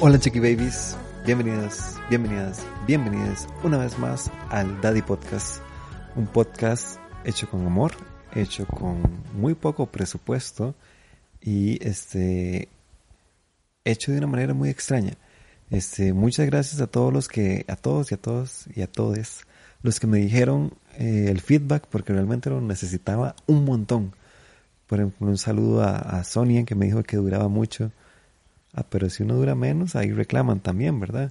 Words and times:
Hola 0.00 0.20
Chiqui 0.20 0.38
Babies, 0.38 0.96
bienvenidas, 1.26 1.96
bienvenidas, 2.08 2.64
bienvenidas 2.86 3.48
una 3.64 3.78
vez 3.78 3.98
más 3.98 4.30
al 4.48 4.80
Daddy 4.80 5.02
Podcast, 5.02 5.60
un 6.14 6.28
podcast 6.28 7.00
hecho 7.24 7.50
con 7.50 7.66
amor, 7.66 7.90
hecho 8.32 8.64
con 8.64 9.02
muy 9.34 9.54
poco 9.54 9.86
presupuesto 9.86 10.76
y 11.40 11.84
este 11.84 12.68
hecho 13.84 14.12
de 14.12 14.18
una 14.18 14.28
manera 14.28 14.54
muy 14.54 14.68
extraña. 14.68 15.14
Este, 15.68 16.12
muchas 16.12 16.46
gracias 16.46 16.80
a 16.80 16.86
todos 16.86 17.12
los 17.12 17.26
que, 17.26 17.64
a 17.66 17.74
todos 17.74 18.12
y 18.12 18.14
a 18.14 18.18
todos 18.18 18.66
y 18.72 18.82
a 18.82 18.86
todes, 18.86 19.40
los 19.82 19.98
que 19.98 20.06
me 20.06 20.18
dijeron 20.18 20.74
eh, 20.96 21.26
el 21.28 21.40
feedback 21.40 21.88
porque 21.88 22.12
realmente 22.12 22.50
lo 22.50 22.60
necesitaba 22.60 23.34
un 23.48 23.64
montón. 23.64 24.14
Por 24.86 25.00
ejemplo, 25.00 25.26
un 25.26 25.38
saludo 25.38 25.82
a, 25.82 25.96
a 25.96 26.22
Sonia 26.22 26.64
que 26.64 26.76
me 26.76 26.86
dijo 26.86 27.02
que 27.02 27.16
duraba 27.16 27.48
mucho. 27.48 27.90
Ah, 28.74 28.84
pero 28.88 29.10
si 29.10 29.22
uno 29.22 29.34
dura 29.34 29.54
menos, 29.54 29.96
ahí 29.96 30.12
reclaman 30.12 30.60
también, 30.60 31.00
¿verdad? 31.00 31.30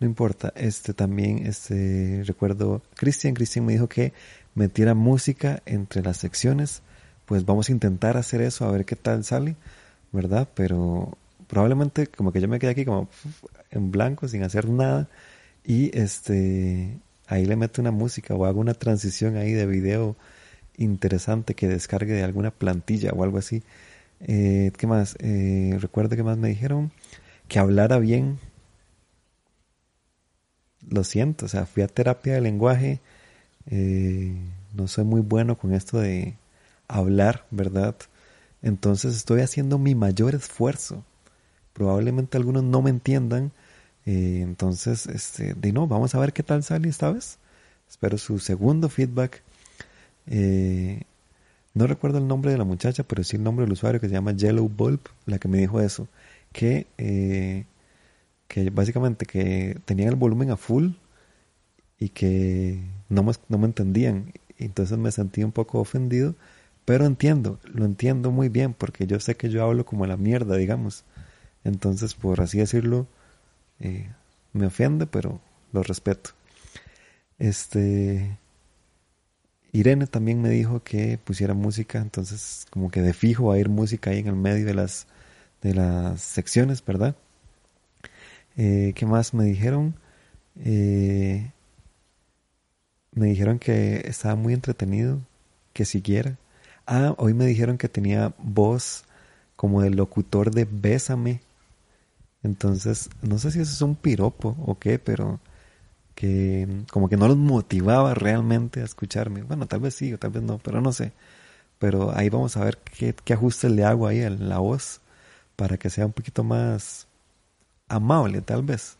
No 0.00 0.06
importa. 0.06 0.52
Este 0.56 0.94
también, 0.94 1.46
este, 1.46 2.22
recuerdo, 2.24 2.82
Cristian, 2.96 3.34
Cristian 3.34 3.66
me 3.66 3.74
dijo 3.74 3.88
que 3.88 4.12
metiera 4.54 4.94
música 4.94 5.62
entre 5.66 6.02
las 6.02 6.16
secciones. 6.18 6.82
Pues 7.26 7.44
vamos 7.44 7.68
a 7.68 7.72
intentar 7.72 8.16
hacer 8.16 8.40
eso, 8.40 8.64
a 8.66 8.72
ver 8.72 8.84
qué 8.84 8.96
tal 8.96 9.24
sale, 9.24 9.56
¿verdad? 10.12 10.48
Pero 10.54 11.16
probablemente 11.46 12.06
como 12.08 12.32
que 12.32 12.40
yo 12.40 12.48
me 12.48 12.58
quedé 12.58 12.72
aquí 12.72 12.84
como 12.84 13.08
en 13.70 13.90
blanco, 13.90 14.28
sin 14.28 14.42
hacer 14.42 14.68
nada. 14.68 15.08
Y 15.64 15.96
este, 15.96 16.98
ahí 17.26 17.46
le 17.46 17.56
meto 17.56 17.80
una 17.80 17.90
música 17.92 18.34
o 18.34 18.46
hago 18.46 18.60
una 18.60 18.74
transición 18.74 19.36
ahí 19.36 19.52
de 19.52 19.66
video 19.66 20.16
interesante 20.78 21.54
que 21.54 21.68
descargue 21.68 22.14
de 22.14 22.24
alguna 22.24 22.50
plantilla 22.50 23.12
o 23.12 23.22
algo 23.22 23.38
así. 23.38 23.62
Eh, 24.20 24.72
¿Qué 24.78 24.86
más? 24.86 25.16
Eh, 25.20 25.76
recuerdo 25.80 26.16
que 26.16 26.22
más 26.22 26.38
me 26.38 26.48
dijeron 26.48 26.92
que 27.48 27.58
hablara 27.58 27.98
bien. 27.98 28.38
Lo 30.88 31.04
siento, 31.04 31.46
o 31.46 31.48
sea, 31.48 31.66
fui 31.66 31.82
a 31.82 31.88
terapia 31.88 32.34
de 32.34 32.40
lenguaje. 32.40 33.00
Eh, 33.70 34.34
no 34.74 34.88
soy 34.88 35.04
muy 35.04 35.20
bueno 35.22 35.58
con 35.58 35.74
esto 35.74 36.00
de 36.00 36.36
hablar, 36.88 37.46
¿verdad? 37.50 37.96
Entonces 38.62 39.16
estoy 39.16 39.42
haciendo 39.42 39.78
mi 39.78 39.94
mayor 39.96 40.34
esfuerzo. 40.36 41.04
Probablemente 41.74 42.38
algunos 42.38 42.64
no 42.64 42.82
me 42.82 42.90
entiendan. 42.90 43.52
Eh, 44.06 44.40
entonces, 44.42 45.06
este, 45.08 45.54
de 45.54 45.72
no, 45.72 45.86
vamos 45.88 46.14
a 46.14 46.20
ver 46.20 46.32
qué 46.34 46.42
tal 46.44 46.62
sale 46.64 46.88
esta 46.88 47.12
vez. 47.12 47.38
Espero 47.90 48.18
su 48.18 48.38
segundo 48.40 48.88
feedback. 48.90 49.42
Eh, 50.26 51.02
no 51.74 51.86
recuerdo 51.86 52.18
el 52.18 52.26
nombre 52.26 52.50
de 52.52 52.58
la 52.58 52.64
muchacha, 52.64 53.04
pero 53.04 53.22
sí 53.24 53.36
el 53.36 53.44
nombre 53.44 53.64
del 53.64 53.72
usuario 53.72 54.00
que 54.00 54.08
se 54.08 54.14
llama 54.14 54.32
Yellow 54.32 54.68
Bulb, 54.68 55.00
la 55.26 55.38
que 55.38 55.48
me 55.48 55.58
dijo 55.58 55.80
eso. 55.80 56.08
Que, 56.52 56.86
eh, 56.98 57.64
que 58.48 58.70
básicamente 58.70 59.26
que 59.26 59.78
tenían 59.84 60.08
el 60.10 60.16
volumen 60.16 60.50
a 60.50 60.56
full 60.56 60.90
y 61.98 62.08
que 62.10 62.80
no 63.08 63.22
me, 63.22 63.32
no 63.48 63.58
me 63.58 63.66
entendían. 63.66 64.32
Entonces 64.58 64.98
me 64.98 65.12
sentí 65.12 65.44
un 65.44 65.52
poco 65.52 65.80
ofendido, 65.80 66.34
pero 66.84 67.06
entiendo, 67.06 67.60
lo 67.64 67.84
entiendo 67.84 68.30
muy 68.32 68.48
bien 68.48 68.74
porque 68.74 69.06
yo 69.06 69.20
sé 69.20 69.36
que 69.36 69.50
yo 69.50 69.64
hablo 69.64 69.86
como 69.86 70.06
la 70.06 70.16
mierda, 70.16 70.56
digamos. 70.56 71.04
Entonces, 71.64 72.14
por 72.14 72.40
así 72.40 72.58
decirlo, 72.58 73.06
eh, 73.80 74.10
me 74.52 74.66
ofende, 74.66 75.06
pero 75.06 75.40
lo 75.72 75.82
respeto. 75.82 76.30
Este, 77.38 78.38
Irene 79.72 80.06
también 80.06 80.42
me 80.42 80.50
dijo 80.50 80.82
que 80.82 81.18
pusiera 81.18 81.54
música, 81.54 81.98
entonces 81.98 82.66
como 82.70 82.90
que 82.90 83.02
de 83.02 83.12
fijo 83.12 83.46
va 83.46 83.54
a 83.54 83.58
ir 83.58 83.68
música 83.68 84.10
ahí 84.10 84.18
en 84.18 84.28
el 84.28 84.36
medio 84.36 84.66
de 84.66 84.74
las, 84.74 85.06
de 85.62 85.74
las 85.74 86.20
secciones, 86.20 86.84
¿verdad? 86.84 87.14
Eh, 88.56 88.92
¿Qué 88.94 89.06
más 89.06 89.34
me 89.34 89.44
dijeron? 89.44 89.94
Eh, 90.64 91.52
me 93.12 93.26
dijeron 93.26 93.58
que 93.58 94.02
estaba 94.06 94.34
muy 94.36 94.54
entretenido, 94.54 95.20
que 95.72 95.84
siguiera. 95.84 96.36
Ah, 96.86 97.14
hoy 97.18 97.34
me 97.34 97.46
dijeron 97.46 97.78
que 97.78 97.88
tenía 97.88 98.34
voz 98.38 99.04
como 99.56 99.82
del 99.82 99.96
locutor 99.96 100.50
de 100.52 100.66
Bésame. 100.70 101.40
Entonces, 102.42 103.10
no 103.22 103.38
sé 103.38 103.50
si 103.50 103.60
eso 103.60 103.72
es 103.72 103.82
un 103.82 103.96
piropo 103.96 104.56
o 104.66 104.78
qué, 104.78 104.98
pero 104.98 105.40
que 106.20 106.68
como 106.90 107.08
que 107.08 107.16
no 107.16 107.28
los 107.28 107.38
motivaba 107.38 108.12
realmente 108.12 108.82
a 108.82 108.84
escucharme. 108.84 109.42
Bueno, 109.42 109.66
tal 109.66 109.80
vez 109.80 109.94
sí 109.94 110.12
o 110.12 110.18
tal 110.18 110.30
vez 110.30 110.42
no, 110.42 110.58
pero 110.58 110.82
no 110.82 110.92
sé. 110.92 111.12
Pero 111.78 112.14
ahí 112.14 112.28
vamos 112.28 112.58
a 112.58 112.64
ver 112.64 112.76
qué, 112.76 113.14
qué 113.24 113.32
ajustes 113.32 113.70
le 113.70 113.84
hago 113.84 114.06
ahí 114.06 114.20
a 114.20 114.28
la 114.28 114.58
voz 114.58 115.00
para 115.56 115.78
que 115.78 115.88
sea 115.88 116.04
un 116.04 116.12
poquito 116.12 116.44
más 116.44 117.06
amable, 117.88 118.42
tal 118.42 118.62
vez. 118.62 118.98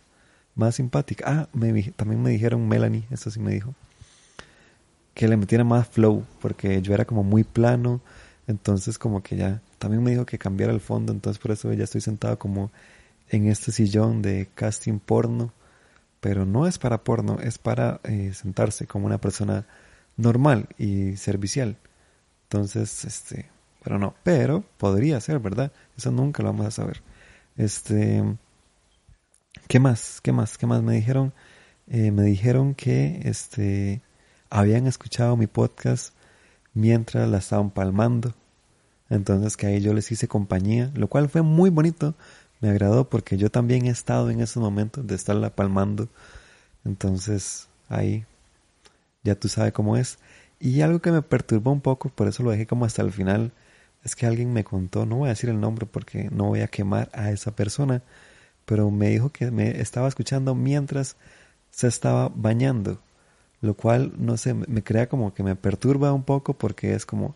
Más 0.54 0.76
simpática. 0.76 1.24
Ah, 1.26 1.48
también 1.96 2.22
me 2.22 2.30
dijeron 2.30 2.66
Melanie, 2.66 3.04
eso 3.10 3.30
sí 3.30 3.38
me 3.38 3.52
dijo. 3.52 3.74
Que 5.12 5.28
le 5.28 5.36
metiera 5.36 5.62
más 5.62 5.88
flow, 5.88 6.24
porque 6.40 6.80
yo 6.80 6.94
era 6.94 7.04
como 7.04 7.22
muy 7.22 7.44
plano. 7.44 8.00
Entonces 8.46 8.96
como 8.98 9.22
que 9.22 9.36
ya, 9.36 9.60
también 9.78 10.02
me 10.02 10.12
dijo 10.12 10.24
que 10.24 10.38
cambiara 10.38 10.72
el 10.72 10.80
fondo, 10.80 11.12
entonces 11.12 11.38
por 11.38 11.50
eso 11.50 11.70
ya 11.74 11.84
estoy 11.84 12.00
sentado 12.00 12.38
como 12.38 12.70
en 13.28 13.46
este 13.48 13.72
sillón 13.72 14.22
de 14.22 14.48
casting 14.54 14.98
porno 14.98 15.52
pero 16.20 16.44
no 16.46 16.66
es 16.66 16.78
para 16.78 17.02
porno, 17.04 17.38
es 17.40 17.58
para 17.58 18.00
eh, 18.04 18.32
sentarse 18.34 18.86
como 18.86 19.06
una 19.06 19.18
persona 19.18 19.66
normal 20.16 20.68
y 20.78 21.16
servicial. 21.16 21.76
Entonces, 22.44 23.04
este, 23.04 23.46
pero 23.82 23.98
no, 23.98 24.14
pero 24.22 24.64
podría 24.78 25.20
ser, 25.20 25.38
¿verdad? 25.38 25.72
Eso 25.96 26.10
nunca 26.10 26.42
lo 26.42 26.50
vamos 26.50 26.66
a 26.66 26.70
saber. 26.70 27.02
Este, 27.56 28.22
¿qué 29.68 29.80
más? 29.80 30.20
¿Qué 30.22 30.32
más? 30.32 30.58
¿Qué 30.58 30.66
más 30.66 30.82
me 30.82 30.94
dijeron? 30.94 31.32
Eh, 31.88 32.10
me 32.12 32.22
dijeron 32.22 32.74
que, 32.74 33.20
este, 33.24 34.02
habían 34.50 34.86
escuchado 34.86 35.36
mi 35.36 35.46
podcast 35.46 36.14
mientras 36.74 37.28
la 37.28 37.38
estaban 37.38 37.70
palmando. 37.70 38.34
Entonces 39.08 39.56
que 39.56 39.66
ahí 39.66 39.80
yo 39.80 39.92
les 39.94 40.10
hice 40.12 40.28
compañía, 40.28 40.90
lo 40.94 41.08
cual 41.08 41.28
fue 41.28 41.42
muy 41.42 41.70
bonito 41.70 42.14
me 42.60 42.70
agradó 42.70 43.08
porque 43.08 43.36
yo 43.36 43.50
también 43.50 43.86
he 43.86 43.90
estado 43.90 44.30
en 44.30 44.40
esos 44.40 44.62
momentos 44.62 45.06
de 45.06 45.14
estarla 45.14 45.50
palmando. 45.50 46.08
Entonces, 46.84 47.68
ahí 47.88 48.24
ya 49.22 49.34
tú 49.34 49.48
sabes 49.48 49.72
cómo 49.72 49.96
es. 49.96 50.18
Y 50.58 50.82
algo 50.82 51.00
que 51.00 51.12
me 51.12 51.22
perturbó 51.22 51.72
un 51.72 51.80
poco, 51.80 52.10
por 52.10 52.28
eso 52.28 52.42
lo 52.42 52.50
dejé 52.50 52.66
como 52.66 52.84
hasta 52.84 53.02
el 53.02 53.12
final, 53.12 53.52
es 54.04 54.16
que 54.16 54.26
alguien 54.26 54.52
me 54.52 54.64
contó, 54.64 55.06
no 55.06 55.16
voy 55.16 55.26
a 55.28 55.30
decir 55.30 55.50
el 55.50 55.60
nombre 55.60 55.86
porque 55.86 56.30
no 56.30 56.46
voy 56.46 56.60
a 56.60 56.68
quemar 56.68 57.10
a 57.12 57.30
esa 57.30 57.54
persona, 57.54 58.02
pero 58.66 58.90
me 58.90 59.10
dijo 59.10 59.30
que 59.30 59.50
me 59.50 59.80
estaba 59.80 60.08
escuchando 60.08 60.54
mientras 60.54 61.16
se 61.70 61.88
estaba 61.88 62.30
bañando, 62.34 63.00
lo 63.62 63.74
cual, 63.74 64.12
no 64.18 64.36
sé, 64.36 64.54
me 64.54 64.82
crea 64.82 65.08
como 65.08 65.34
que 65.34 65.42
me 65.42 65.56
perturba 65.56 66.12
un 66.12 66.24
poco 66.24 66.54
porque 66.54 66.94
es 66.94 67.06
como, 67.06 67.34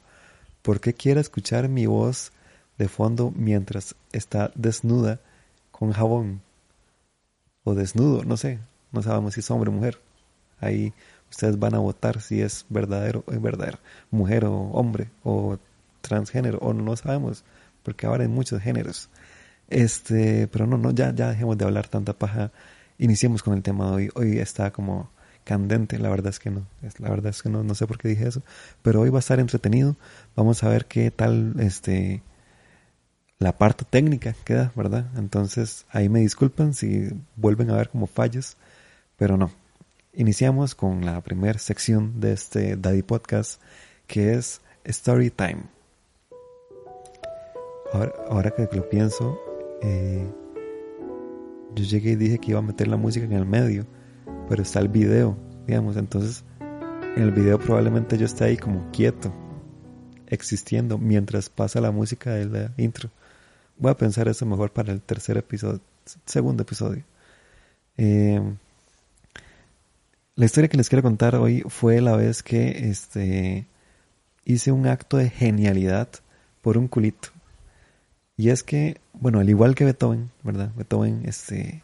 ¿por 0.62 0.80
qué 0.80 0.94
quiere 0.94 1.20
escuchar 1.20 1.68
mi 1.68 1.86
voz 1.86 2.32
de 2.78 2.88
fondo 2.88 3.32
mientras 3.34 3.94
está 4.12 4.50
desnuda 4.54 5.20
con 5.70 5.92
jabón 5.92 6.42
o 7.64 7.74
desnudo, 7.74 8.24
no 8.24 8.36
sé, 8.36 8.58
no 8.92 9.02
sabemos 9.02 9.34
si 9.34 9.40
es 9.40 9.50
hombre 9.50 9.70
o 9.70 9.72
mujer. 9.72 9.98
Ahí 10.60 10.92
ustedes 11.30 11.58
van 11.58 11.74
a 11.74 11.78
votar 11.78 12.20
si 12.20 12.40
es 12.40 12.66
verdadero 12.68 13.24
o 13.26 13.40
verdadero, 13.40 13.78
mujer 14.10 14.44
o 14.44 14.54
hombre 14.72 15.08
o 15.22 15.58
transgénero 16.00 16.58
o 16.58 16.72
no 16.72 16.96
sabemos, 16.96 17.44
porque 17.82 18.06
ahora 18.06 18.22
hay 18.22 18.28
muchos 18.28 18.60
géneros. 18.60 19.08
Este, 19.68 20.46
pero 20.48 20.66
no, 20.66 20.78
no, 20.78 20.90
ya, 20.90 21.14
ya 21.14 21.30
dejemos 21.30 21.58
de 21.58 21.64
hablar 21.64 21.88
tanta 21.88 22.12
paja. 22.12 22.52
Iniciemos 22.98 23.42
con 23.42 23.54
el 23.54 23.62
tema 23.62 23.86
de 23.86 23.92
hoy. 23.92 24.10
Hoy 24.14 24.38
está 24.38 24.70
como 24.70 25.10
candente, 25.44 25.98
la 25.98 26.08
verdad 26.08 26.28
es 26.28 26.38
que 26.38 26.50
no, 26.50 26.66
la 26.98 27.10
verdad 27.10 27.30
es 27.30 27.42
que 27.42 27.50
no, 27.50 27.62
no 27.62 27.74
sé 27.74 27.86
por 27.86 27.98
qué 27.98 28.08
dije 28.08 28.26
eso, 28.26 28.42
pero 28.82 29.00
hoy 29.02 29.10
va 29.10 29.18
a 29.18 29.20
estar 29.20 29.40
entretenido. 29.40 29.96
Vamos 30.36 30.62
a 30.64 30.68
ver 30.68 30.86
qué 30.86 31.10
tal, 31.10 31.54
este, 31.58 32.22
la 33.44 33.58
parte 33.58 33.84
técnica 33.84 34.34
queda, 34.42 34.72
¿verdad? 34.74 35.04
Entonces 35.18 35.84
ahí 35.90 36.08
me 36.08 36.20
disculpan 36.20 36.72
si 36.72 37.10
vuelven 37.36 37.68
a 37.68 37.76
ver 37.76 37.90
como 37.90 38.06
fallos, 38.06 38.56
pero 39.18 39.36
no. 39.36 39.50
Iniciamos 40.14 40.74
con 40.74 41.04
la 41.04 41.20
primera 41.20 41.58
sección 41.58 42.20
de 42.22 42.32
este 42.32 42.76
Daddy 42.76 43.02
Podcast, 43.02 43.60
que 44.06 44.32
es 44.32 44.62
Story 44.84 45.28
Time. 45.28 45.64
Ahora, 48.30 48.50
que 48.50 48.66
lo 48.72 48.88
pienso, 48.88 49.38
eh, 49.82 50.26
yo 51.74 51.84
llegué 51.84 52.12
y 52.12 52.16
dije 52.16 52.38
que 52.38 52.52
iba 52.52 52.60
a 52.60 52.62
meter 52.62 52.88
la 52.88 52.96
música 52.96 53.26
en 53.26 53.34
el 53.34 53.44
medio, 53.44 53.84
pero 54.48 54.62
está 54.62 54.80
el 54.80 54.88
video, 54.88 55.36
digamos, 55.66 55.98
entonces 55.98 56.44
en 57.14 57.22
el 57.22 57.30
video 57.30 57.58
probablemente 57.58 58.16
yo 58.16 58.24
esté 58.24 58.44
ahí 58.44 58.56
como 58.56 58.90
quieto, 58.90 59.34
existiendo, 60.28 60.96
mientras 60.96 61.50
pasa 61.50 61.82
la 61.82 61.90
música 61.90 62.30
de 62.32 62.46
la 62.46 62.72
intro. 62.78 63.10
Voy 63.76 63.90
a 63.90 63.96
pensar 63.96 64.28
eso 64.28 64.46
mejor 64.46 64.72
para 64.72 64.92
el 64.92 65.00
tercer 65.00 65.36
episodio, 65.36 65.80
segundo 66.24 66.62
episodio. 66.62 67.02
Eh, 67.96 68.40
la 70.36 70.44
historia 70.44 70.68
que 70.68 70.76
les 70.76 70.88
quiero 70.88 71.02
contar 71.02 71.36
hoy 71.36 71.62
fue 71.68 72.00
la 72.00 72.16
vez 72.16 72.42
que 72.42 72.88
este 72.90 73.66
hice 74.44 74.72
un 74.72 74.86
acto 74.86 75.16
de 75.16 75.30
genialidad 75.30 76.08
por 76.60 76.76
un 76.78 76.88
culito. 76.88 77.28
Y 78.36 78.48
es 78.48 78.62
que, 78.62 79.00
bueno, 79.12 79.38
al 79.38 79.48
igual 79.48 79.74
que 79.74 79.84
Beethoven, 79.84 80.30
¿verdad? 80.42 80.72
Beethoven, 80.76 81.22
este, 81.24 81.82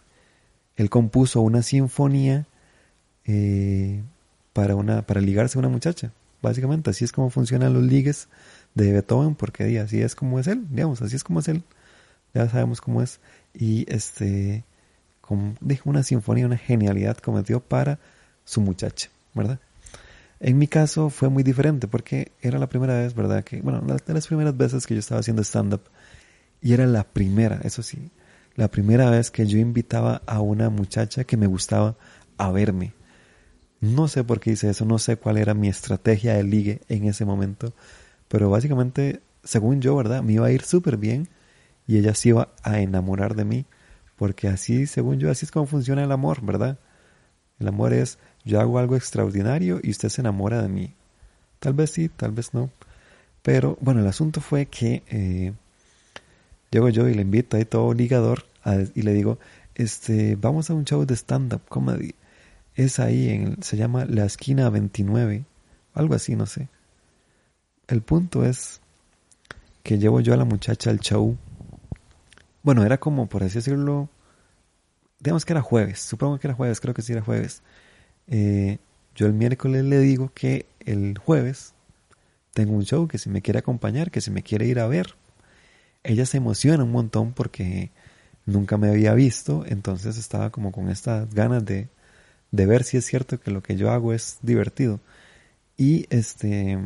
él 0.76 0.90
compuso 0.90 1.43
una 1.43 1.62
sinfonía 1.62 2.46
eh, 3.25 4.02
para, 4.52 4.75
una, 4.75 5.02
para 5.02 5.20
ligarse 5.20 5.58
a 5.58 5.60
una 5.60 5.69
muchacha. 5.69 6.12
Básicamente, 6.43 6.90
así 6.90 7.04
es 7.04 7.12
como 7.12 7.31
funcionan 7.31 7.75
los 7.75 7.82
ligues 7.82 8.28
de 8.75 8.93
Beethoven, 8.93 9.34
porque 9.34 9.78
así 9.78 10.00
es 10.00 10.14
como 10.14 10.40
es 10.40 10.46
él, 10.46 10.66
digamos, 10.70 11.02
así 11.02 11.14
es 11.16 11.22
como 11.22 11.40
es 11.40 11.48
él. 11.48 11.62
Ya 12.35 12.49
sabemos 12.49 12.81
cómo 12.81 13.03
es. 13.03 13.21
Y 13.55 13.91
este, 13.93 14.65
como 15.21 15.55
dijo, 15.61 15.91
una 15.91 16.03
sinfonía, 16.03 16.47
una 16.47 16.56
genialidad 16.56 17.19
cometió 17.19 17.61
para 17.61 17.99
su 18.44 18.61
muchacha, 18.61 19.11
¿verdad? 19.35 19.61
En 20.41 20.59
mi 20.59 20.67
caso 20.67 21.11
fue 21.11 21.29
muy 21.29 21.43
diferente 21.43 21.87
porque 21.87 22.32
era 22.41 22.59
la 22.59 22.69
primera 22.69 22.94
vez, 22.94 23.15
¿verdad? 23.15 23.44
Que, 23.44 23.61
bueno, 23.61 23.81
de 23.81 24.15
las 24.15 24.27
primeras 24.27 24.56
veces 24.56 24.87
que 24.87 24.94
yo 24.94 25.00
estaba 25.00 25.21
haciendo 25.21 25.43
stand-up 25.43 25.82
y 26.62 26.73
era 26.73 26.87
la 26.87 27.05
primera, 27.05 27.61
eso 27.62 27.82
sí, 27.82 28.11
la 28.55 28.69
primera 28.69 29.11
vez 29.11 29.31
que 29.31 29.47
yo 29.47 29.59
invitaba 29.59 30.23
a 30.27 30.41
una 30.41 30.71
muchacha 30.71 31.25
que 31.25 31.37
me 31.37 31.47
gustaba 31.47 31.97
a 32.38 32.50
verme. 32.50 32.93
No 33.81 34.09
sé 34.09 34.25
por 34.25 34.41
qué 34.41 34.53
hice 34.53 34.71
eso, 34.71 34.85
no 34.85 34.99
sé 34.99 35.17
cuál 35.17 35.38
era 35.38 35.55
mi 35.55 35.69
estrategia 35.69 36.35
de 36.35 36.44
ligue 36.44 36.81
en 36.88 37.05
ese 37.05 37.25
momento, 37.25 37.73
pero 38.29 38.50
básicamente, 38.50 39.21
según 39.44 39.81
yo, 39.81 39.97
¿verdad? 39.97 40.23
Me 40.23 40.35
iba 40.35 40.47
a 40.47 40.53
ir 40.53 40.62
súper 40.62 40.97
bien 40.97 41.29
y 41.90 41.98
ella 41.98 42.14
se 42.14 42.28
iba 42.28 42.48
a 42.62 42.78
enamorar 42.78 43.34
de 43.34 43.44
mí, 43.44 43.66
porque 44.16 44.46
así, 44.46 44.87
según 44.87 45.19
yo, 45.19 45.28
así 45.28 45.44
es 45.44 45.50
como 45.50 45.66
funciona 45.66 46.04
el 46.04 46.12
amor, 46.12 46.40
¿verdad? 46.40 46.78
El 47.58 47.66
amor 47.66 47.92
es, 47.92 48.19
yo 48.44 48.60
hago 48.60 48.78
algo 48.78 48.94
extraordinario 48.94 49.81
y 49.82 49.90
usted 49.90 50.08
se 50.08 50.20
enamora 50.20 50.62
de 50.62 50.69
mí. 50.69 50.94
Tal 51.58 51.72
vez 51.72 51.90
sí, 51.90 52.08
tal 52.08 52.31
vez 52.31 52.54
no. 52.54 52.70
Pero 53.42 53.76
bueno, 53.81 54.00
el 54.00 54.06
asunto 54.06 54.40
fue 54.40 54.66
que 54.66 55.02
eh, 55.08 55.52
llego 56.70 56.90
yo 56.90 57.08
y 57.08 57.14
le 57.14 57.22
invito 57.22 57.56
ahí 57.56 57.64
todo 57.64 57.93
ligador 57.93 58.44
y 58.94 59.02
le 59.02 59.12
digo, 59.12 59.40
este, 59.75 60.36
vamos 60.36 60.70
a 60.70 60.75
un 60.75 60.84
show 60.84 61.04
de 61.04 61.16
stand-up 61.16 61.62
comedy 61.69 62.14
es 62.76 63.00
ahí, 63.00 63.31
en, 63.31 63.62
se 63.62 63.76
llama 63.76 64.04
La 64.04 64.25
Esquina 64.25 64.70
29, 64.70 65.44
algo 65.94 66.14
así, 66.14 66.36
no 66.36 66.46
sé. 66.46 66.69
El 67.88 68.02
punto 68.02 68.44
es 68.44 68.81
que 69.82 69.98
llevo 69.98 70.20
yo 70.20 70.34
a 70.34 70.36
la 70.36 70.44
muchacha 70.44 70.90
al 70.90 71.00
show. 71.00 71.36
Bueno, 72.62 72.84
era 72.84 72.98
como, 72.98 73.28
por 73.28 73.42
así 73.42 73.54
decirlo, 73.56 74.08
digamos 75.18 75.44
que 75.44 75.52
era 75.52 75.62
jueves, 75.62 76.00
supongo 76.00 76.38
que 76.38 76.46
era 76.48 76.54
jueves, 76.54 76.80
creo 76.80 76.94
que 76.94 77.02
sí 77.02 77.12
era 77.12 77.22
jueves. 77.22 77.62
Eh, 78.28 78.78
yo 79.14 79.26
el 79.26 79.34
miércoles 79.34 79.84
le 79.84 79.98
digo 80.00 80.32
que 80.34 80.66
el 80.80 81.18
jueves 81.18 81.74
tengo 82.54 82.72
un 82.74 82.84
show, 82.84 83.08
que 83.08 83.18
si 83.18 83.30
me 83.30 83.42
quiere 83.42 83.60
acompañar, 83.60 84.10
que 84.10 84.20
si 84.20 84.30
me 84.30 84.42
quiere 84.42 84.66
ir 84.66 84.80
a 84.80 84.88
ver. 84.88 85.16
Ella 86.04 86.26
se 86.26 86.38
emociona 86.38 86.84
un 86.84 86.92
montón 86.92 87.32
porque 87.32 87.90
nunca 88.46 88.76
me 88.78 88.88
había 88.88 89.14
visto, 89.14 89.64
entonces 89.66 90.18
estaba 90.18 90.50
como 90.50 90.72
con 90.72 90.88
estas 90.90 91.32
ganas 91.34 91.64
de, 91.64 91.88
de 92.50 92.66
ver 92.66 92.84
si 92.84 92.96
es 92.96 93.06
cierto 93.06 93.40
que 93.40 93.50
lo 93.50 93.62
que 93.62 93.76
yo 93.76 93.90
hago 93.90 94.12
es 94.14 94.38
divertido. 94.42 95.00
Y 95.76 96.06
este 96.10 96.78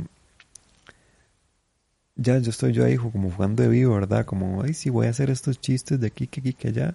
ya 2.16 2.38
yo 2.38 2.50
estoy 2.50 2.72
yo 2.72 2.84
ahí 2.84 2.96
como 2.96 3.31
jugando 3.31 3.62
de 3.62 3.69
vivo, 3.69 3.94
¿verdad? 3.94 4.25
Como, 4.25 4.62
ay, 4.62 4.75
sí, 4.75 4.90
voy 4.90 5.06
a 5.06 5.11
hacer 5.11 5.31
estos 5.31 5.61
chistes 5.61 6.00
de 6.00 6.06
aquí, 6.08 6.26
que 6.26 6.40
aquí, 6.40 6.52
que 6.55 6.69
allá. 6.69 6.94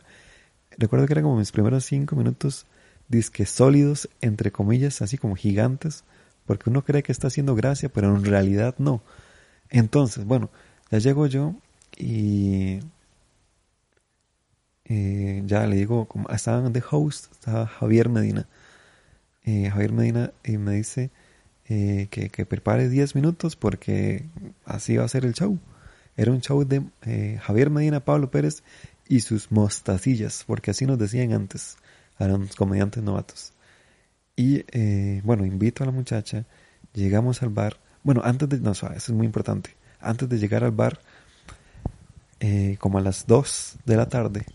Recuerdo 0.77 1.07
que 1.07 1.13
eran 1.13 1.25
como 1.25 1.37
mis 1.37 1.51
primeros 1.51 1.85
cinco 1.85 2.15
minutos, 2.15 2.65
disque 3.09 3.45
sólidos, 3.45 4.09
entre 4.21 4.51
comillas, 4.51 5.01
así 5.01 5.17
como 5.17 5.35
gigantes, 5.35 6.03
porque 6.45 6.69
uno 6.69 6.83
cree 6.83 7.03
que 7.03 7.11
está 7.11 7.27
haciendo 7.27 7.55
gracia, 7.55 7.89
pero 7.89 8.15
en 8.15 8.23
realidad 8.25 8.75
no. 8.77 9.01
Entonces, 9.69 10.25
bueno, 10.25 10.49
ya 10.91 10.99
llego 10.99 11.27
yo 11.27 11.55
y 11.97 12.79
eh, 14.85 15.43
ya 15.45 15.67
le 15.67 15.75
digo, 15.75 16.05
como 16.07 16.29
estaban 16.29 16.73
de 16.73 16.83
host, 16.89 17.31
estaba 17.31 17.67
Javier 17.67 18.09
Medina. 18.09 18.47
Eh, 19.45 19.69
Javier 19.69 19.91
Medina 19.93 20.31
y 20.43 20.57
me 20.57 20.73
dice 20.73 21.11
eh, 21.69 22.07
que, 22.09 22.45
prepare 22.45 22.89
10 22.89 23.15
minutos 23.15 23.55
porque 23.55 24.25
así 24.65 24.97
va 24.97 25.05
a 25.05 25.07
ser 25.07 25.25
el 25.25 25.33
show. 25.33 25.59
Era 26.17 26.31
un 26.31 26.41
show 26.41 26.65
de 26.65 26.83
eh, 27.05 27.39
Javier 27.41 27.69
Medina, 27.69 28.03
Pablo 28.03 28.29
Pérez 28.31 28.63
y 29.07 29.21
sus 29.21 29.51
mostacillas, 29.51 30.43
porque 30.45 30.71
así 30.71 30.85
nos 30.85 30.97
decían 30.97 31.31
antes, 31.33 31.77
eran 32.19 32.47
comediantes 32.57 33.01
novatos. 33.03 33.53
Y 34.35 34.63
bueno, 35.21 35.45
invito 35.45 35.83
a 35.83 35.85
la 35.85 35.91
muchacha, 35.91 36.45
llegamos 36.93 37.43
al 37.43 37.49
bar. 37.49 37.77
Bueno, 38.03 38.21
antes 38.23 38.47
de, 38.47 38.59
no, 38.59 38.71
eso 38.71 38.87
es 38.93 39.09
muy 39.11 39.25
importante. 39.25 39.75
Antes 39.99 40.29
de 40.29 40.37
llegar 40.37 40.63
al 40.63 40.71
bar, 40.71 40.99
como 42.77 42.99
a 42.99 43.01
las 43.01 43.27
2 43.27 43.79
de 43.85 43.97
la 43.97 44.07
tarde, 44.07 44.45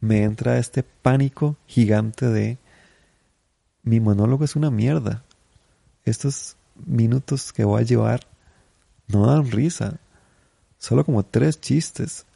me 0.00 0.22
entra 0.22 0.58
este 0.58 0.82
pánico 0.82 1.56
gigante 1.66 2.26
de 2.26 2.58
mi 3.82 4.00
monólogo 4.00 4.44
es 4.44 4.56
una 4.56 4.70
mierda. 4.70 5.24
Estos 6.08 6.56
minutos 6.86 7.52
que 7.52 7.64
voy 7.64 7.82
a 7.82 7.84
llevar 7.84 8.26
no 9.08 9.26
dan 9.26 9.50
risa. 9.50 9.98
Solo 10.78 11.04
como 11.04 11.24
tres 11.24 11.60
chistes 11.60 12.26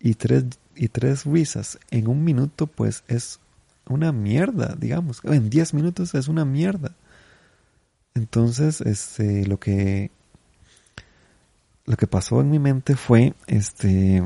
y 0.00 0.14
tres, 0.14 0.44
y 0.74 0.88
tres 0.88 1.24
risas 1.24 1.78
en 1.90 2.08
un 2.08 2.24
minuto, 2.24 2.66
pues 2.66 3.04
es 3.08 3.40
una 3.88 4.12
mierda, 4.12 4.74
digamos. 4.78 5.20
En 5.24 5.50
diez 5.50 5.74
minutos 5.74 6.14
es 6.14 6.28
una 6.28 6.44
mierda. 6.44 6.94
Entonces, 8.14 8.80
este, 8.80 9.46
lo 9.46 9.58
que, 9.58 10.10
lo 11.86 11.96
que 11.96 12.06
pasó 12.06 12.40
en 12.40 12.50
mi 12.50 12.58
mente 12.58 12.96
fue, 12.96 13.34
este, 13.46 14.22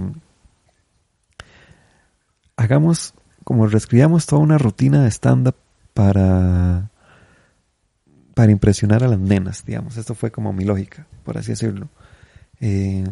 hagamos, 2.56 3.14
como 3.44 3.66
reescribamos 3.66 4.26
toda 4.26 4.40
una 4.40 4.56
rutina 4.56 5.02
de 5.02 5.10
stand-up 5.10 5.56
para, 5.94 6.90
para 8.34 8.52
impresionar 8.52 9.04
a 9.04 9.08
las 9.08 9.18
nenas, 9.18 9.64
digamos. 9.64 9.96
Esto 9.96 10.14
fue 10.14 10.30
como 10.30 10.52
mi 10.52 10.64
lógica, 10.64 11.06
por 11.24 11.38
así 11.38 11.52
decirlo. 11.52 11.88
Eh, 12.60 13.04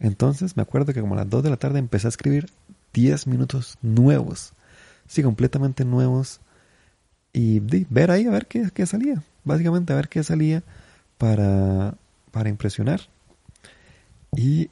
entonces 0.00 0.56
me 0.56 0.62
acuerdo 0.62 0.92
que 0.92 1.00
como 1.00 1.14
a 1.14 1.18
las 1.18 1.30
2 1.30 1.44
de 1.44 1.50
la 1.50 1.56
tarde 1.56 1.78
empecé 1.78 2.08
a 2.08 2.10
escribir 2.10 2.50
10 2.92 3.26
minutos 3.26 3.78
nuevos, 3.82 4.52
sí, 5.06 5.22
completamente 5.22 5.84
nuevos, 5.84 6.40
y 7.32 7.60
ver 7.60 8.10
ahí 8.10 8.26
a 8.26 8.30
ver 8.30 8.46
qué, 8.46 8.70
qué, 8.74 8.84
salía, 8.84 9.22
básicamente 9.44 9.92
a 9.92 9.96
ver 9.96 10.08
qué 10.08 10.22
salía 10.22 10.62
para, 11.16 11.94
para 12.30 12.50
impresionar. 12.50 13.00
Y 14.36 14.68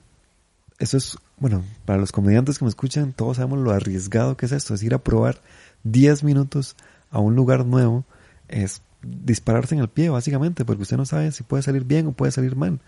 eso 0.79 0.97
es, 0.97 1.17
bueno, 1.39 1.65
para 1.85 1.99
los 1.99 2.13
comediantes 2.13 2.59
que 2.59 2.65
me 2.65 2.69
escuchan, 2.69 3.13
todos 3.13 3.37
sabemos 3.37 3.61
lo 3.61 3.71
arriesgado 3.71 4.37
que 4.37 4.47
es 4.47 4.53
esto, 4.53 4.75
es 4.75 4.83
ir 4.83 4.95
a 4.95 4.99
probar 4.99 5.41
10 5.85 6.25
minutos 6.25 6.77
a 7.11 7.19
un 7.19 7.35
lugar 7.35 7.65
nuevo 7.65 8.05
es 8.49 8.83
dispararse 9.02 9.75
en 9.75 9.80
el 9.80 9.88
pie, 9.88 10.11
básicamente, 10.11 10.64
porque 10.64 10.83
usted 10.83 10.97
no 10.97 11.07
sabe 11.07 11.33
si 11.33 11.42
puede 11.42 11.62
salir 11.62 11.85
bien 11.85 12.07
o 12.07 12.12
puede 12.12 12.33
salir 12.33 12.57
mal. 12.57 12.80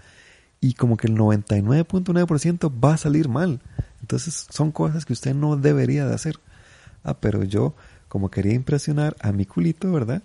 Y 0.61 0.75
como 0.75 0.97
que 0.97 1.09
el 1.09 1.17
99.9% 1.17 2.73
va 2.83 2.95
a 2.95 2.97
salir 2.97 3.29
mal. 3.29 3.61
Entonces 4.01 4.47
son 4.51 4.73
cosas 4.73 5.05
que 5.05 5.13
usted 5.13 5.35
no 5.35 5.57
debería 5.57 6.07
de 6.07 6.15
hacer. 6.15 6.39
Ah, 7.05 7.15
pero 7.19 7.43
yo, 7.45 7.75
como 8.09 8.31
quería 8.31 8.55
impresionar 8.55 9.17
a 9.21 9.33
mi 9.33 9.47
culito, 9.47 9.91
¿verdad? 9.91 10.23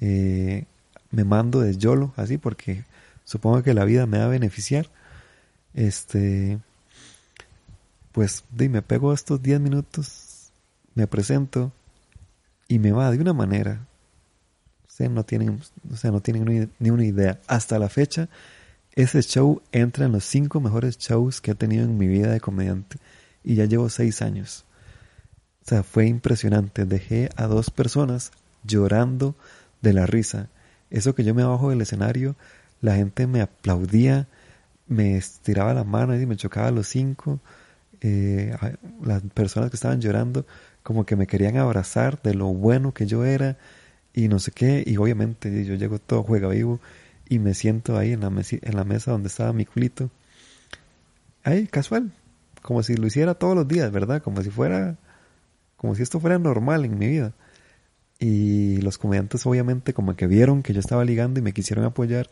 Eh, 0.00 0.66
me 1.10 1.24
mando 1.24 1.60
de 1.60 1.76
YOLO, 1.76 2.12
así, 2.16 2.38
porque 2.38 2.84
supongo 3.24 3.62
que 3.62 3.74
la 3.74 3.84
vida 3.84 4.06
me 4.06 4.18
va 4.18 4.24
a 4.24 4.28
beneficiar. 4.28 4.88
Este, 5.74 6.58
pues, 8.12 8.44
di, 8.50 8.68
me 8.68 8.82
pego 8.82 9.12
estos 9.12 9.42
10 9.42 9.60
minutos, 9.60 10.52
me 10.94 11.06
presento, 11.06 11.72
y 12.68 12.78
me 12.78 12.92
va 12.92 13.10
de 13.10 13.18
una 13.18 13.32
manera. 13.32 13.86
Ustedes 15.02 15.16
no 15.16 15.24
tienen, 15.24 15.60
o 15.92 15.96
sea, 15.96 16.12
no 16.12 16.20
tienen 16.20 16.70
ni 16.78 16.90
una 16.90 17.04
idea. 17.04 17.40
Hasta 17.48 17.80
la 17.80 17.88
fecha, 17.88 18.28
ese 18.94 19.20
show 19.22 19.60
entra 19.72 20.06
en 20.06 20.12
los 20.12 20.24
cinco 20.24 20.60
mejores 20.60 20.96
shows 20.96 21.40
que 21.40 21.50
he 21.50 21.54
tenido 21.56 21.84
en 21.84 21.98
mi 21.98 22.06
vida 22.06 22.30
de 22.30 22.40
comediante. 22.40 22.98
Y 23.42 23.56
ya 23.56 23.64
llevo 23.64 23.88
seis 23.88 24.22
años. 24.22 24.64
O 25.66 25.68
sea, 25.68 25.82
fue 25.82 26.06
impresionante. 26.06 26.84
Dejé 26.84 27.30
a 27.34 27.48
dos 27.48 27.70
personas 27.70 28.30
llorando 28.62 29.34
de 29.80 29.92
la 29.92 30.06
risa. 30.06 30.50
Eso 30.88 31.16
que 31.16 31.24
yo 31.24 31.34
me 31.34 31.42
bajo 31.42 31.70
del 31.70 31.80
escenario, 31.80 32.36
la 32.80 32.94
gente 32.94 33.26
me 33.26 33.40
aplaudía, 33.40 34.28
me 34.86 35.16
estiraba 35.16 35.74
la 35.74 35.82
mano 35.82 36.14
y 36.14 36.26
me 36.26 36.36
chocaba 36.36 36.70
los 36.70 36.86
cinco. 36.86 37.40
Eh, 38.02 38.54
las 39.02 39.22
personas 39.34 39.70
que 39.70 39.76
estaban 39.76 40.00
llorando 40.00 40.46
como 40.84 41.04
que 41.06 41.16
me 41.16 41.26
querían 41.26 41.56
abrazar 41.56 42.22
de 42.22 42.34
lo 42.34 42.46
bueno 42.46 42.94
que 42.94 43.06
yo 43.06 43.24
era 43.24 43.56
y 44.14 44.28
no 44.28 44.38
sé 44.38 44.52
qué, 44.52 44.82
y 44.86 44.96
obviamente 44.96 45.64
yo 45.64 45.74
llego 45.74 45.98
todo 45.98 46.22
juega 46.22 46.48
vivo 46.48 46.80
y 47.28 47.38
me 47.38 47.54
siento 47.54 47.96
ahí 47.96 48.12
en 48.12 48.20
la, 48.20 48.28
en 48.28 48.76
la 48.76 48.84
mesa 48.84 49.12
donde 49.12 49.28
estaba 49.28 49.52
mi 49.52 49.64
culito, 49.64 50.10
ahí 51.44 51.66
casual, 51.66 52.12
como 52.60 52.82
si 52.82 52.94
lo 52.96 53.06
hiciera 53.06 53.34
todos 53.34 53.54
los 53.54 53.66
días, 53.66 53.90
¿verdad? 53.90 54.22
Como 54.22 54.42
si 54.42 54.50
fuera, 54.50 54.96
como 55.76 55.94
si 55.94 56.02
esto 56.02 56.20
fuera 56.20 56.38
normal 56.38 56.84
en 56.84 56.98
mi 56.98 57.08
vida. 57.08 57.32
Y 58.20 58.76
los 58.82 58.98
comediantes 58.98 59.44
obviamente 59.46 59.94
como 59.94 60.14
que 60.14 60.26
vieron 60.26 60.62
que 60.62 60.72
yo 60.72 60.80
estaba 60.80 61.04
ligando 61.04 61.40
y 61.40 61.42
me 61.42 61.52
quisieron 61.52 61.84
apoyar, 61.84 62.28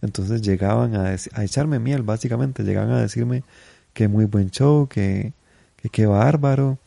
entonces 0.00 0.42
llegaban 0.42 0.96
a, 0.96 1.14
echarme 1.14 1.78
miel, 1.78 2.02
básicamente, 2.02 2.64
llegaban 2.64 2.90
a 2.90 3.00
decirme 3.00 3.44
que 3.92 4.08
muy 4.08 4.24
buen 4.24 4.50
show, 4.50 4.88
que, 4.88 5.32
que 5.76 5.88
qué 5.90 6.06
bárbaro, 6.06 6.78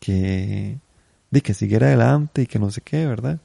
que, 0.00 0.78
de 1.30 1.40
que 1.40 1.54
siguiera 1.54 1.88
adelante 1.88 2.42
y 2.42 2.46
que 2.46 2.58
no 2.58 2.70
sé 2.70 2.80
qué, 2.80 3.06
¿verdad? 3.06 3.40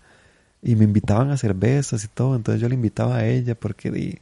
Y 0.61 0.75
me 0.75 0.85
invitaban 0.85 1.31
a 1.31 1.37
cervezas 1.37 2.03
y 2.03 2.07
todo, 2.07 2.35
entonces 2.35 2.61
yo 2.61 2.69
le 2.69 2.75
invitaba 2.75 3.17
a 3.17 3.27
ella 3.27 3.55
porque 3.55 3.91
di, 3.91 4.19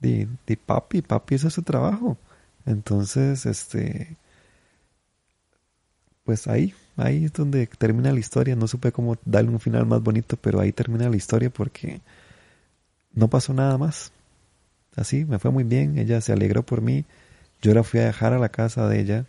di, 0.00 0.28
di 0.46 0.56
papi, 0.56 1.02
papi, 1.02 1.36
es 1.36 1.42
su 1.42 1.62
trabajo. 1.62 2.18
Entonces, 2.66 3.46
este, 3.46 4.16
pues 6.24 6.46
ahí, 6.46 6.74
ahí 6.96 7.24
es 7.24 7.32
donde 7.32 7.66
termina 7.66 8.12
la 8.12 8.20
historia. 8.20 8.56
No 8.56 8.68
supe 8.68 8.92
cómo 8.92 9.16
darle 9.24 9.50
un 9.50 9.60
final 9.60 9.86
más 9.86 10.02
bonito, 10.02 10.36
pero 10.36 10.60
ahí 10.60 10.72
termina 10.72 11.08
la 11.08 11.16
historia 11.16 11.50
porque 11.50 12.00
no 13.14 13.28
pasó 13.28 13.52
nada 13.54 13.78
más. 13.78 14.12
Así, 14.96 15.24
me 15.24 15.38
fue 15.38 15.50
muy 15.50 15.64
bien, 15.64 15.98
ella 15.98 16.20
se 16.20 16.32
alegró 16.32 16.62
por 16.64 16.82
mí, 16.82 17.04
yo 17.62 17.74
la 17.74 17.82
fui 17.82 18.00
a 18.00 18.06
dejar 18.06 18.34
a 18.34 18.38
la 18.38 18.50
casa 18.50 18.88
de 18.88 19.00
ella 19.00 19.26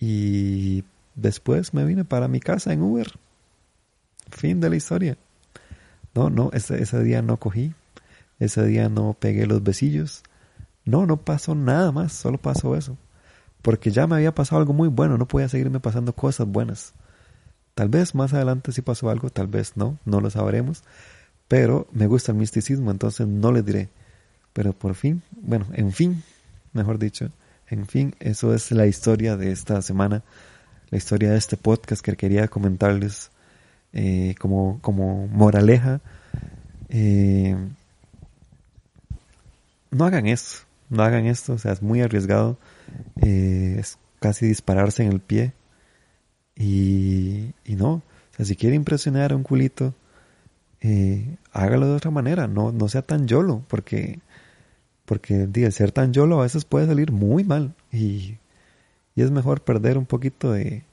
y 0.00 0.84
después 1.14 1.74
me 1.74 1.84
vine 1.84 2.04
para 2.04 2.28
mi 2.28 2.40
casa 2.40 2.72
en 2.72 2.82
Uber. 2.82 3.08
Fin 4.30 4.60
de 4.60 4.70
la 4.70 4.76
historia. 4.76 5.16
No, 6.14 6.30
no, 6.30 6.50
ese, 6.52 6.82
ese 6.82 7.02
día 7.02 7.22
no 7.22 7.36
cogí, 7.38 7.74
ese 8.38 8.64
día 8.64 8.88
no 8.88 9.14
pegué 9.14 9.46
los 9.46 9.62
besillos. 9.62 10.22
No, 10.84 11.06
no 11.06 11.18
pasó 11.18 11.54
nada 11.54 11.92
más, 11.92 12.12
solo 12.12 12.38
pasó 12.38 12.76
eso. 12.76 12.96
Porque 13.62 13.90
ya 13.90 14.06
me 14.06 14.16
había 14.16 14.34
pasado 14.34 14.60
algo 14.60 14.72
muy 14.72 14.88
bueno, 14.88 15.18
no 15.18 15.28
podía 15.28 15.48
seguirme 15.48 15.80
pasando 15.80 16.12
cosas 16.12 16.46
buenas. 16.46 16.94
Tal 17.74 17.88
vez 17.88 18.14
más 18.14 18.32
adelante 18.32 18.72
sí 18.72 18.82
pasó 18.82 19.10
algo, 19.10 19.30
tal 19.30 19.46
vez 19.46 19.76
no, 19.76 19.98
no 20.04 20.20
lo 20.20 20.30
sabremos. 20.30 20.82
Pero 21.46 21.86
me 21.92 22.06
gusta 22.06 22.32
el 22.32 22.38
misticismo, 22.38 22.90
entonces 22.90 23.26
no 23.26 23.52
le 23.52 23.62
diré. 23.62 23.88
Pero 24.52 24.72
por 24.72 24.94
fin, 24.94 25.22
bueno, 25.30 25.66
en 25.72 25.92
fin, 25.92 26.22
mejor 26.72 26.98
dicho, 26.98 27.30
en 27.68 27.86
fin, 27.86 28.14
eso 28.18 28.54
es 28.54 28.70
la 28.72 28.86
historia 28.86 29.36
de 29.36 29.52
esta 29.52 29.80
semana, 29.82 30.22
la 30.90 30.98
historia 30.98 31.30
de 31.30 31.38
este 31.38 31.56
podcast 31.56 32.02
que 32.02 32.16
quería 32.16 32.48
comentarles 32.48 33.30
eh, 33.92 34.34
como, 34.38 34.78
como 34.80 35.26
moraleja. 35.28 36.00
Eh, 36.88 37.56
no 39.90 40.04
hagan 40.04 40.26
esto, 40.26 40.66
no 40.90 41.02
hagan 41.02 41.26
esto, 41.26 41.54
o 41.54 41.58
sea, 41.58 41.72
es 41.72 41.82
muy 41.82 42.00
arriesgado, 42.00 42.58
eh, 43.22 43.76
es 43.78 43.98
casi 44.20 44.46
dispararse 44.46 45.02
en 45.02 45.12
el 45.12 45.20
pie. 45.20 45.52
Y, 46.56 47.54
y 47.64 47.76
no, 47.76 47.92
o 47.92 48.02
sea, 48.36 48.44
si 48.44 48.56
quiere 48.56 48.76
impresionar 48.76 49.32
a 49.32 49.36
un 49.36 49.42
culito, 49.42 49.94
eh, 50.80 51.36
hágalo 51.52 51.86
de 51.86 51.96
otra 51.96 52.10
manera, 52.10 52.46
no, 52.48 52.72
no 52.72 52.88
sea 52.88 53.02
tan 53.02 53.26
yolo, 53.26 53.64
porque, 53.68 54.20
porque 55.04 55.48
el 55.52 55.72
ser 55.72 55.92
tan 55.92 56.12
yolo 56.12 56.40
a 56.40 56.42
veces 56.42 56.64
puede 56.64 56.86
salir 56.86 57.12
muy 57.12 57.44
mal 57.44 57.74
y, 57.92 58.38
y 59.14 59.22
es 59.22 59.30
mejor 59.30 59.62
perder 59.62 59.98
un 59.98 60.06
poquito 60.06 60.52
de, 60.52 60.84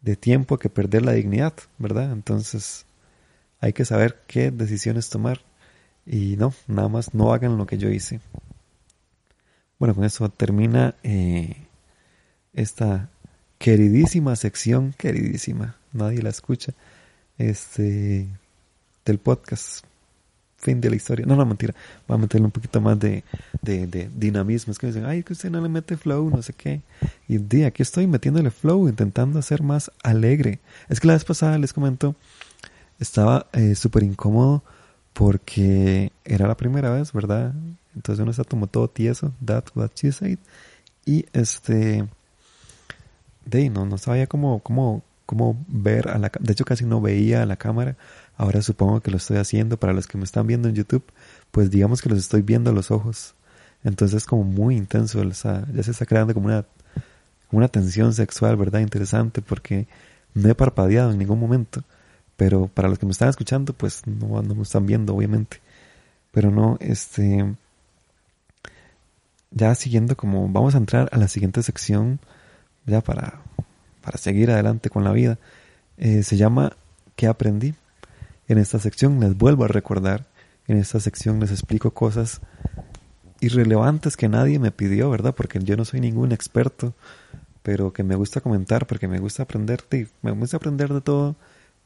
de 0.00 0.16
tiempo 0.16 0.58
que 0.58 0.70
perder 0.70 1.02
la 1.02 1.12
dignidad, 1.12 1.54
¿verdad? 1.78 2.12
Entonces 2.12 2.86
hay 3.60 3.72
que 3.72 3.84
saber 3.84 4.22
qué 4.26 4.50
decisiones 4.50 5.10
tomar 5.10 5.40
y 6.04 6.36
no, 6.36 6.54
nada 6.68 6.88
más 6.88 7.14
no 7.14 7.32
hagan 7.32 7.56
lo 7.58 7.66
que 7.66 7.78
yo 7.78 7.88
hice. 7.90 8.20
Bueno, 9.78 9.94
con 9.94 10.04
eso 10.04 10.28
termina 10.30 10.94
eh, 11.02 11.66
esta 12.52 13.10
queridísima 13.58 14.36
sección, 14.36 14.94
queridísima, 14.96 15.76
nadie 15.92 16.22
la 16.22 16.30
escucha, 16.30 16.72
este 17.38 18.26
del 19.04 19.18
podcast. 19.18 19.84
Fin 20.66 20.80
de 20.80 20.90
la 20.90 20.96
historia. 20.96 21.24
No, 21.24 21.36
no, 21.36 21.46
mentira. 21.46 21.72
Voy 22.08 22.16
a 22.16 22.18
meterle 22.18 22.46
un 22.46 22.50
poquito 22.50 22.80
más 22.80 22.98
de, 22.98 23.22
de, 23.62 24.10
dinamismo. 24.16 24.72
Es 24.72 24.80
que 24.80 24.88
me 24.88 24.92
dicen, 24.92 25.08
ay, 25.08 25.22
que 25.22 25.32
usted 25.32 25.48
no 25.48 25.60
le 25.60 25.68
mete 25.68 25.96
flow, 25.96 26.28
no 26.28 26.42
sé 26.42 26.54
qué. 26.54 26.80
Y 27.28 27.38
de 27.38 27.66
aquí 27.66 27.84
estoy 27.84 28.08
metiéndole 28.08 28.50
flow, 28.50 28.88
intentando 28.88 29.38
hacer 29.38 29.62
más 29.62 29.92
alegre. 30.02 30.58
Es 30.88 30.98
que 30.98 31.06
la 31.06 31.12
vez 31.12 31.24
pasada 31.24 31.56
les 31.56 31.72
comento, 31.72 32.16
estaba 32.98 33.46
eh, 33.52 33.76
súper 33.76 34.02
incómodo 34.02 34.64
porque 35.12 36.10
era 36.24 36.48
la 36.48 36.56
primera 36.56 36.90
vez, 36.90 37.12
¿verdad? 37.12 37.54
Entonces 37.94 38.20
uno 38.20 38.32
está 38.32 38.42
como 38.42 38.66
todo 38.66 38.88
tieso, 38.88 39.32
that 39.44 39.66
what 39.76 39.90
she 39.94 40.10
said. 40.10 40.40
Y 41.04 41.26
este, 41.32 42.08
de 43.44 43.70
no, 43.70 43.86
no 43.86 43.98
sabía 43.98 44.26
cómo, 44.26 44.58
cómo, 44.64 45.04
cómo 45.26 45.64
ver 45.68 46.08
a 46.08 46.18
la, 46.18 46.32
de 46.40 46.52
hecho 46.52 46.64
casi 46.64 46.84
no 46.84 47.00
veía 47.00 47.42
a 47.42 47.46
la 47.46 47.54
cámara 47.54 47.96
Ahora 48.36 48.60
supongo 48.62 49.00
que 49.00 49.10
lo 49.10 49.16
estoy 49.16 49.38
haciendo 49.38 49.78
para 49.78 49.92
los 49.92 50.06
que 50.06 50.18
me 50.18 50.24
están 50.24 50.46
viendo 50.46 50.68
en 50.68 50.74
YouTube, 50.74 51.04
pues 51.50 51.70
digamos 51.70 52.02
que 52.02 52.08
los 52.10 52.18
estoy 52.18 52.42
viendo 52.42 52.70
a 52.70 52.72
los 52.72 52.90
ojos. 52.90 53.34
Entonces 53.82 54.18
es 54.18 54.26
como 54.26 54.44
muy 54.44 54.76
intenso, 54.76 55.22
ya 55.22 55.82
se 55.82 55.90
está 55.90 56.06
creando 56.06 56.34
como 56.34 56.46
una, 56.46 56.64
una 57.50 57.68
tensión 57.68 58.12
sexual, 58.12 58.56
¿verdad? 58.56 58.80
Interesante 58.80 59.40
porque 59.42 59.86
no 60.34 60.50
he 60.50 60.54
parpadeado 60.54 61.12
en 61.12 61.18
ningún 61.18 61.40
momento. 61.40 61.82
Pero 62.36 62.68
para 62.68 62.88
los 62.88 62.98
que 62.98 63.06
me 63.06 63.12
están 63.12 63.30
escuchando, 63.30 63.72
pues 63.72 64.06
no, 64.06 64.42
no 64.42 64.54
me 64.54 64.62
están 64.62 64.84
viendo, 64.86 65.14
obviamente. 65.14 65.60
Pero 66.32 66.50
no, 66.50 66.76
este... 66.80 67.54
Ya 69.50 69.74
siguiendo 69.74 70.16
como 70.16 70.48
vamos 70.48 70.74
a 70.74 70.78
entrar 70.78 71.08
a 71.12 71.16
la 71.16 71.28
siguiente 71.28 71.62
sección, 71.62 72.20
ya 72.84 73.00
para, 73.00 73.40
para 74.02 74.18
seguir 74.18 74.50
adelante 74.50 74.90
con 74.90 75.02
la 75.02 75.12
vida. 75.12 75.38
Eh, 75.96 76.22
se 76.22 76.36
llama 76.36 76.72
¿Qué 77.14 77.26
aprendí? 77.26 77.74
En 78.48 78.58
esta 78.58 78.78
sección 78.78 79.18
les 79.18 79.36
vuelvo 79.36 79.64
a 79.64 79.68
recordar, 79.68 80.26
en 80.68 80.78
esta 80.78 81.00
sección 81.00 81.40
les 81.40 81.50
explico 81.50 81.90
cosas 81.92 82.40
irrelevantes 83.40 84.16
que 84.16 84.28
nadie 84.28 84.58
me 84.58 84.70
pidió, 84.70 85.10
¿verdad? 85.10 85.34
Porque 85.34 85.58
yo 85.58 85.76
no 85.76 85.84
soy 85.84 86.00
ningún 86.00 86.30
experto, 86.30 86.94
pero 87.62 87.92
que 87.92 88.04
me 88.04 88.14
gusta 88.14 88.40
comentar 88.40 88.86
porque 88.86 89.08
me 89.08 89.18
gusta 89.18 89.42
aprender, 89.42 89.84
me 90.22 90.30
gusta 90.30 90.58
aprender 90.58 90.92
de 90.92 91.00
todo, 91.00 91.34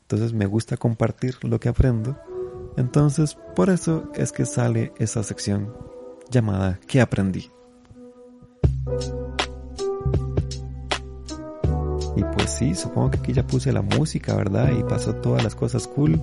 entonces 0.03 0.35
me 0.35 0.45
gusta 0.45 0.77
compartir 0.77 1.43
lo 1.43 1.59
que 1.61 1.71
aprendo. 1.71 2.19
Entonces, 2.77 3.39
por 3.57 3.71
eso 3.71 4.11
es 4.15 4.31
que 4.31 4.45
sale 4.45 4.93
esa 4.99 5.23
sección 5.23 5.73
llamada 6.31 6.79
¿Qué 6.87 7.01
aprendí? 7.01 7.51
Y 12.17 12.25
pues 12.35 12.51
sí, 12.51 12.75
supongo 12.75 13.13
que 13.13 13.19
aquí 13.19 13.33
ya 13.33 13.47
puse 13.47 13.73
la 13.73 13.83
música, 13.83 14.35
¿verdad? 14.35 14.73
Y 14.79 14.83
pasó 14.83 15.15
todas 15.15 15.43
las 15.43 15.55
cosas 15.55 15.89
cool 15.89 16.21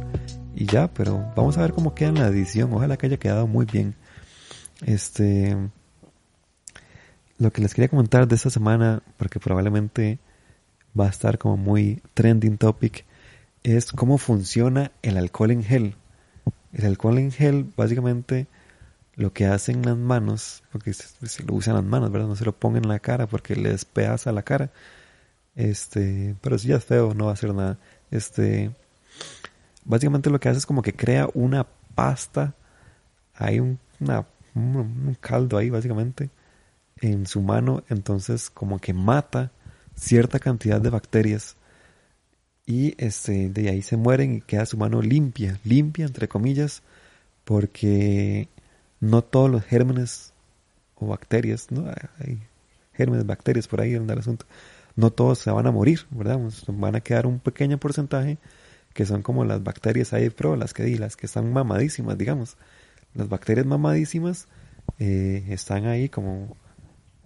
y 0.58 0.66
ya, 0.66 0.88
pero 0.92 1.32
vamos 1.36 1.58
a 1.58 1.62
ver 1.62 1.74
cómo 1.74 1.94
queda 1.94 2.10
en 2.10 2.16
la 2.16 2.28
edición. 2.28 2.74
Ojalá 2.74 2.98
que 2.98 3.06
haya 3.06 3.18
quedado 3.18 3.46
muy 3.46 3.66
bien. 3.66 3.94
Este, 4.86 5.56
lo 7.38 7.52
que 7.52 7.62
les 7.62 7.74
quería 7.74 7.90
comentar 7.90 8.28
de 8.28 8.36
esta 8.36 8.50
semana, 8.50 9.04
porque 9.18 9.40
probablemente 9.40 10.18
va 11.00 11.06
a 11.06 11.10
estar 11.10 11.38
como 11.38 11.58
muy 11.58 12.02
trending 12.16 12.58
topic, 12.58 13.06
es 13.62 13.92
cómo 13.92 14.18
funciona 14.18 14.92
el 15.04 15.18
alcohol 15.18 15.52
en 15.52 15.64
gel. 15.64 15.96
El 16.74 16.86
alcohol 16.86 17.20
en 17.20 17.32
gel, 17.32 17.72
básicamente, 17.78 18.48
lo 19.16 19.34
que 19.34 19.46
hacen 19.46 19.84
las 19.84 19.96
manos, 19.98 20.64
porque 20.72 20.92
se, 20.94 21.44
lo 21.44 21.54
usan 21.54 21.76
las 21.76 21.84
manos, 21.84 22.12
¿verdad? 22.12 22.28
No 22.28 22.36
se 22.36 22.46
lo 22.46 22.54
pongan 22.54 22.84
en 22.84 22.90
la 22.90 23.00
cara 23.00 23.28
porque 23.28 23.56
les 23.56 23.86
pedaza 23.86 24.32
la 24.32 24.42
cara 24.42 24.72
este, 25.58 26.36
pero 26.42 26.60
si 26.60 26.70
ya 26.70 26.78
es 26.78 26.86
feo, 26.86 27.16
no 27.16 27.26
va 27.26 27.32
a 27.32 27.34
hacer 27.34 27.54
nada. 27.54 27.80
Este, 28.12 28.72
básicamente 29.88 30.30
lo 30.30 30.40
que 30.40 30.50
hace 30.50 30.60
es 30.60 30.66
como 30.66 30.82
que 30.82 30.94
crea 30.94 31.28
una 31.34 31.66
pasta, 31.96 32.54
hay 33.34 33.60
un, 33.60 33.80
caldo 35.20 35.58
ahí 35.58 35.70
básicamente 35.70 36.30
en 37.02 37.26
su 37.26 37.42
mano, 37.42 37.84
entonces 37.90 38.50
como 38.50 38.80
que 38.80 38.94
mata 38.94 39.52
cierta 39.96 40.40
cantidad 40.40 40.80
de 40.82 40.90
bacterias 40.90 41.56
y 42.66 42.96
este 43.04 43.50
de 43.50 43.70
ahí 43.70 43.82
se 43.82 43.98
mueren 43.98 44.36
y 44.36 44.42
queda 44.42 44.66
su 44.66 44.78
mano 44.78 45.02
limpia, 45.02 45.60
limpia 45.64 46.06
entre 46.06 46.28
comillas, 46.28 46.84
porque 47.44 48.50
no 49.00 49.24
todos 49.24 49.50
los 49.50 49.64
gérmenes 49.64 50.34
o 50.96 51.08
bacterias, 51.08 51.72
no 51.72 51.86
hay 52.20 52.40
gérmenes, 52.94 53.26
bacterias 53.26 53.68
por 53.68 53.82
ahí 53.82 53.96
en 53.96 54.10
el 54.10 54.20
asunto 54.20 54.46
no 54.98 55.12
todos 55.12 55.40
se 55.40 55.52
van 55.52 55.68
a 55.68 55.72
morir, 55.72 56.02
¿verdad? 56.10 56.40
Van 56.70 56.96
a 56.96 57.02
quedar 57.02 57.28
un 57.28 57.40
pequeño 57.40 57.78
porcentaje 57.78 58.40
que 58.98 59.06
son 59.06 59.22
como 59.22 59.46
las 59.46 59.64
bacterias 59.64 60.12
ahí 60.12 60.32
pro, 60.32 60.56
las 60.56 60.74
que 60.74 60.84
las 60.98 61.16
que 61.16 61.28
están 61.28 61.54
mamadísimas, 61.54 62.18
digamos. 62.18 62.58
Las 63.14 63.30
bacterias 63.30 63.68
mamadísimas 63.68 64.48
eh, 64.98 65.46
están 65.50 65.86
ahí 65.86 66.10
como 66.10 66.58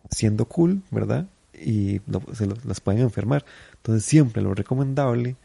siendo 0.09 0.49
cool, 0.49 0.81
¿verdad? 0.91 1.29
Y 1.53 2.01
se 2.33 2.45
las 2.45 2.81
pueden 2.81 3.03
enfermar. 3.03 3.45
Entonces 3.77 4.03
siempre 4.03 4.41
lo 4.41 4.53
recomendable 4.53 5.37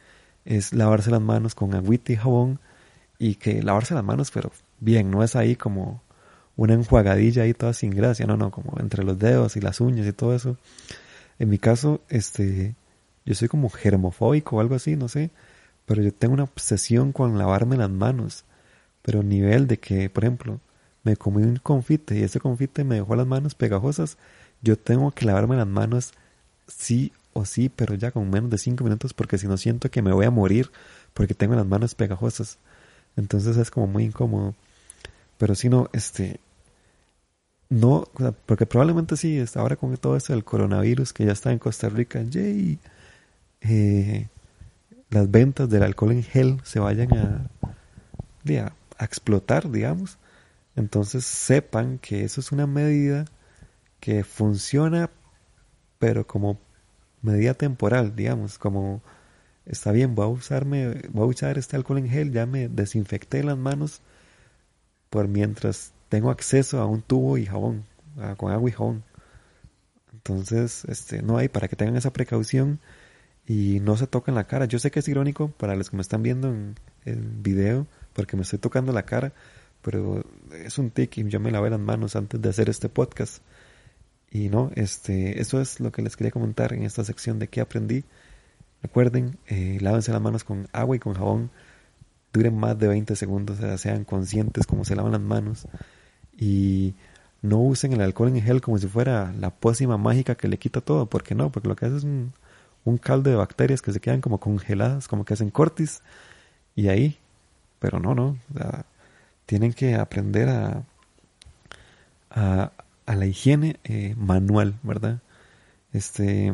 es 0.45 0.73
lavarse 0.73 1.13
las 1.13 1.21
manos 1.21 1.55
con 1.55 1.75
agüita 1.75 2.13
y 2.13 2.17
jabón 2.17 2.59
y 3.21 3.37
que 3.37 3.63
lavarse 3.63 3.95
las 3.95 4.03
manos, 4.03 4.33
pero 4.33 4.51
bien, 4.81 5.13
no 5.13 5.23
es 5.23 5.37
ahí 5.37 5.55
como 5.55 6.03
una 6.57 6.75
enjuagadilla 6.75 7.45
ahí 7.45 7.55
toda 7.55 7.73
sin 7.73 7.91
gracia, 7.91 8.27
no, 8.27 8.37
no, 8.37 8.51
como 8.51 8.81
entre 8.81 9.05
los 9.05 9.17
dedos 9.17 9.57
y 9.57 9.61
las 9.61 9.81
uñas 9.81 10.09
y 10.09 10.13
todo 10.13 10.35
eso. 10.35 10.57
En 11.39 11.51
mi 11.51 11.59
caso, 11.59 12.01
este, 12.09 12.75
yo 13.25 13.37
soy 13.37 13.47
como 13.47 13.71
germofóbico 13.71 14.57
o 14.57 14.61
algo 14.61 14.75
así, 14.75 14.97
no 14.97 15.07
sé, 15.07 15.31
pero 15.87 16.03
yo 16.03 16.13
tengo 16.13 16.35
una 16.35 16.45
obsesión 16.45 17.13
con 17.13 17.39
lavarme 17.39 17.77
las 17.77 17.91
manos, 17.91 18.45
pero 19.03 19.23
nivel 19.23 19.67
de 19.69 19.79
que, 19.79 20.11
por 20.11 20.25
ejemplo, 20.25 20.61
me 21.05 21.17
comí 21.17 21.43
un 21.43 21.57
confite 21.57 22.19
y 22.19 22.23
ese 22.25 22.41
confite 22.41 22.85
me 22.85 22.97
dejó 22.97 23.17
las 23.17 23.27
manos 23.27 23.55
pegajosas, 23.55 24.19
yo 24.63 24.77
tengo 24.79 25.13
que 25.13 25.27
lavarme 25.27 25.57
las 25.57 25.67
manos 25.67 26.13
sí 26.67 27.13
o 27.33 27.45
sí, 27.45 27.69
pero 27.69 27.95
ya 27.95 28.11
con 28.11 28.29
menos 28.31 28.51
de 28.51 28.59
cinco 28.59 28.85
minutos 28.85 29.15
porque 29.15 29.39
si 29.39 29.47
no 29.47 29.57
siento 29.57 29.91
que 29.91 30.03
me 30.03 30.13
voy 30.13 30.27
a 30.27 30.31
morir 30.31 30.71
porque 31.15 31.35
tengo 31.35 31.55
las 31.55 31.67
manos 31.67 31.95
pegajosas. 31.95 32.59
Entonces 33.17 33.57
es 33.57 33.71
como 33.71 33.87
muy 33.87 34.05
incómodo. 34.05 34.55
Pero 35.39 35.55
si 35.55 35.69
no, 35.69 35.89
este, 35.93 36.41
no, 37.69 38.09
porque 38.47 38.67
probablemente 38.67 39.17
sí, 39.17 39.43
ahora 39.55 39.77
con 39.77 39.97
todo 39.97 40.17
esto 40.17 40.33
del 40.33 40.45
coronavirus 40.45 41.13
que 41.13 41.27
ya 41.27 41.33
está 41.33 41.53
en 41.53 41.59
Costa 41.59 41.89
Rica, 41.89 42.23
yay, 42.23 42.79
eh, 43.63 44.29
las 45.11 45.31
ventas 45.31 45.69
del 45.69 45.83
alcohol 45.83 46.13
en 46.13 46.23
gel 46.23 46.61
se 46.65 46.81
vayan 46.81 47.13
a, 47.17 47.51
a 48.99 49.05
explotar, 49.05 49.71
digamos. 49.71 50.19
Entonces 50.75 51.25
sepan 51.25 51.99
que 51.99 52.25
eso 52.25 52.41
es 52.41 52.53
una 52.53 52.67
medida 52.67 53.25
que 54.01 54.25
funciona, 54.25 55.11
pero 55.99 56.27
como 56.27 56.59
medida 57.23 57.55
temporal, 57.55 58.15
digamos, 58.15 58.59
como 58.59 59.03
está 59.65 59.93
bien, 59.93 60.15
voy 60.15 60.27
a 60.27 60.29
usarme, 60.29 61.03
voy 61.11 61.25
a 61.25 61.31
usar 61.31 61.59
este 61.59 61.77
alcohol 61.77 61.99
en 61.99 62.09
gel, 62.09 62.33
ya 62.33 62.47
me 62.47 62.69
desinfecté 62.69 63.43
las 63.43 63.59
manos 63.59 64.01
por 65.11 65.29
mientras 65.29 65.93
tengo 66.09 66.31
acceso 66.31 66.81
a 66.81 66.87
un 66.87 67.03
tubo 67.03 67.39
y 67.39 67.47
jabón, 67.47 67.85
con 68.37 68.53
agua 68.53 68.69
y 68.69 68.73
jabón. 68.73 69.05
Entonces, 70.13 70.85
este, 70.87 71.23
no 71.23 71.37
hay 71.39 71.49
para 71.49 71.69
que 71.69 71.77
tengan 71.77 71.97
esa 71.97 72.13
precaución 72.13 72.81
y 73.47 73.81
no 73.81 73.97
se 73.97 74.07
toquen 74.07 74.35
la 74.35 74.45
cara. 74.45 74.65
Yo 74.67 74.79
sé 74.79 74.91
que 74.91 75.01
es 75.01 75.09
irónico 75.09 75.49
para 75.49 75.77
los 75.77 75.91
que 75.91 75.97
me 75.97 76.03
están 76.03 76.23
viendo 76.23 76.49
en 76.49 76.75
el 77.05 77.21
video, 77.21 77.87
porque 78.13 78.37
me 78.37 78.43
estoy 78.43 78.59
tocando 78.59 78.93
la 78.93 79.05
cara, 79.05 79.33
pero 79.83 80.25
es 80.53 80.79
un 80.79 80.91
tic 80.91 81.19
y 81.19 81.29
yo 81.29 81.39
me 81.39 81.53
lavé 81.53 81.71
las 81.71 81.81
manos 81.81 82.17
antes 82.17 82.41
de 82.43 82.49
hacer 82.49 82.69
este 82.69 82.89
podcast. 82.89 83.43
Y 84.31 84.49
no, 84.49 84.71
este, 84.75 85.41
eso 85.41 85.61
es 85.61 85.79
lo 85.81 85.93
que 85.93 86.03
les 86.03 86.17
quería 86.17 86.33
comentar 86.33 86.73
en 86.73 86.83
esta 86.83 87.05
sección 87.05 87.39
de 87.39 87.49
qué 87.49 87.61
aprendí. 87.61 88.05
Recuerden, 88.83 89.39
eh, 89.47 89.79
lávense 89.81 90.13
las 90.13 90.21
manos 90.21 90.43
con 90.45 90.69
agua 90.73 90.97
y 90.97 90.99
con 90.99 91.15
jabón. 91.15 91.51
Duren 92.33 92.57
más 92.59 92.79
de 92.79 92.89
20 92.89 93.15
segundos, 93.17 93.59
o 93.59 93.63
sea, 93.63 93.79
sean 93.79 94.05
conscientes 94.05 94.67
cómo 94.67 94.85
se 94.85 94.97
lavan 94.97 95.13
las 95.13 95.21
manos. 95.21 95.69
Y 96.37 96.95
no 97.43 97.61
usen 97.61 97.93
el 97.93 98.01
alcohol 98.01 98.29
en 98.29 98.43
gel 98.43 98.61
como 98.61 98.79
si 98.79 98.89
fuera 98.89 99.33
la 99.39 99.51
pócima 99.51 99.97
mágica 99.97 100.35
que 100.35 100.49
le 100.49 100.59
quita 100.59 100.81
todo, 100.81 101.07
porque 101.07 101.35
no, 101.35 101.51
porque 101.51 101.69
lo 101.69 101.77
que 101.77 101.87
hace 101.87 101.99
es 101.99 102.05
un, 102.05 102.33
un 102.87 102.99
caldo 102.99 103.31
de 103.31 103.37
bacterias 103.37 103.83
que 103.83 103.93
se 103.93 104.01
quedan 104.01 104.21
como 104.21 104.39
congeladas, 104.39 105.09
como 105.09 105.25
que 105.25 105.35
hacen 105.35 105.51
cortis, 105.51 106.03
y 106.75 106.89
ahí, 106.89 107.19
pero 107.81 107.99
no, 107.99 108.15
no, 108.15 108.39
tienen 109.45 109.73
que 109.73 109.97
aprender 109.97 110.49
a, 110.49 110.85
a, 112.31 112.73
la 113.07 113.27
higiene 113.27 113.79
eh, 113.85 114.15
manual, 114.17 114.79
¿verdad? 114.83 115.21
Este, 115.93 116.53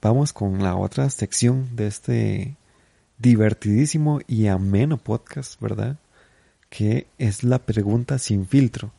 vamos 0.00 0.32
con 0.32 0.62
la 0.62 0.76
otra 0.76 1.10
sección 1.10 1.74
de 1.74 1.86
este 1.88 2.56
divertidísimo 3.18 4.20
y 4.28 4.46
ameno 4.46 4.96
podcast, 4.96 5.60
¿verdad? 5.60 5.96
Que 6.68 7.08
es 7.18 7.42
la 7.42 7.58
pregunta 7.58 8.18
sin 8.18 8.46
filtro. 8.46 8.92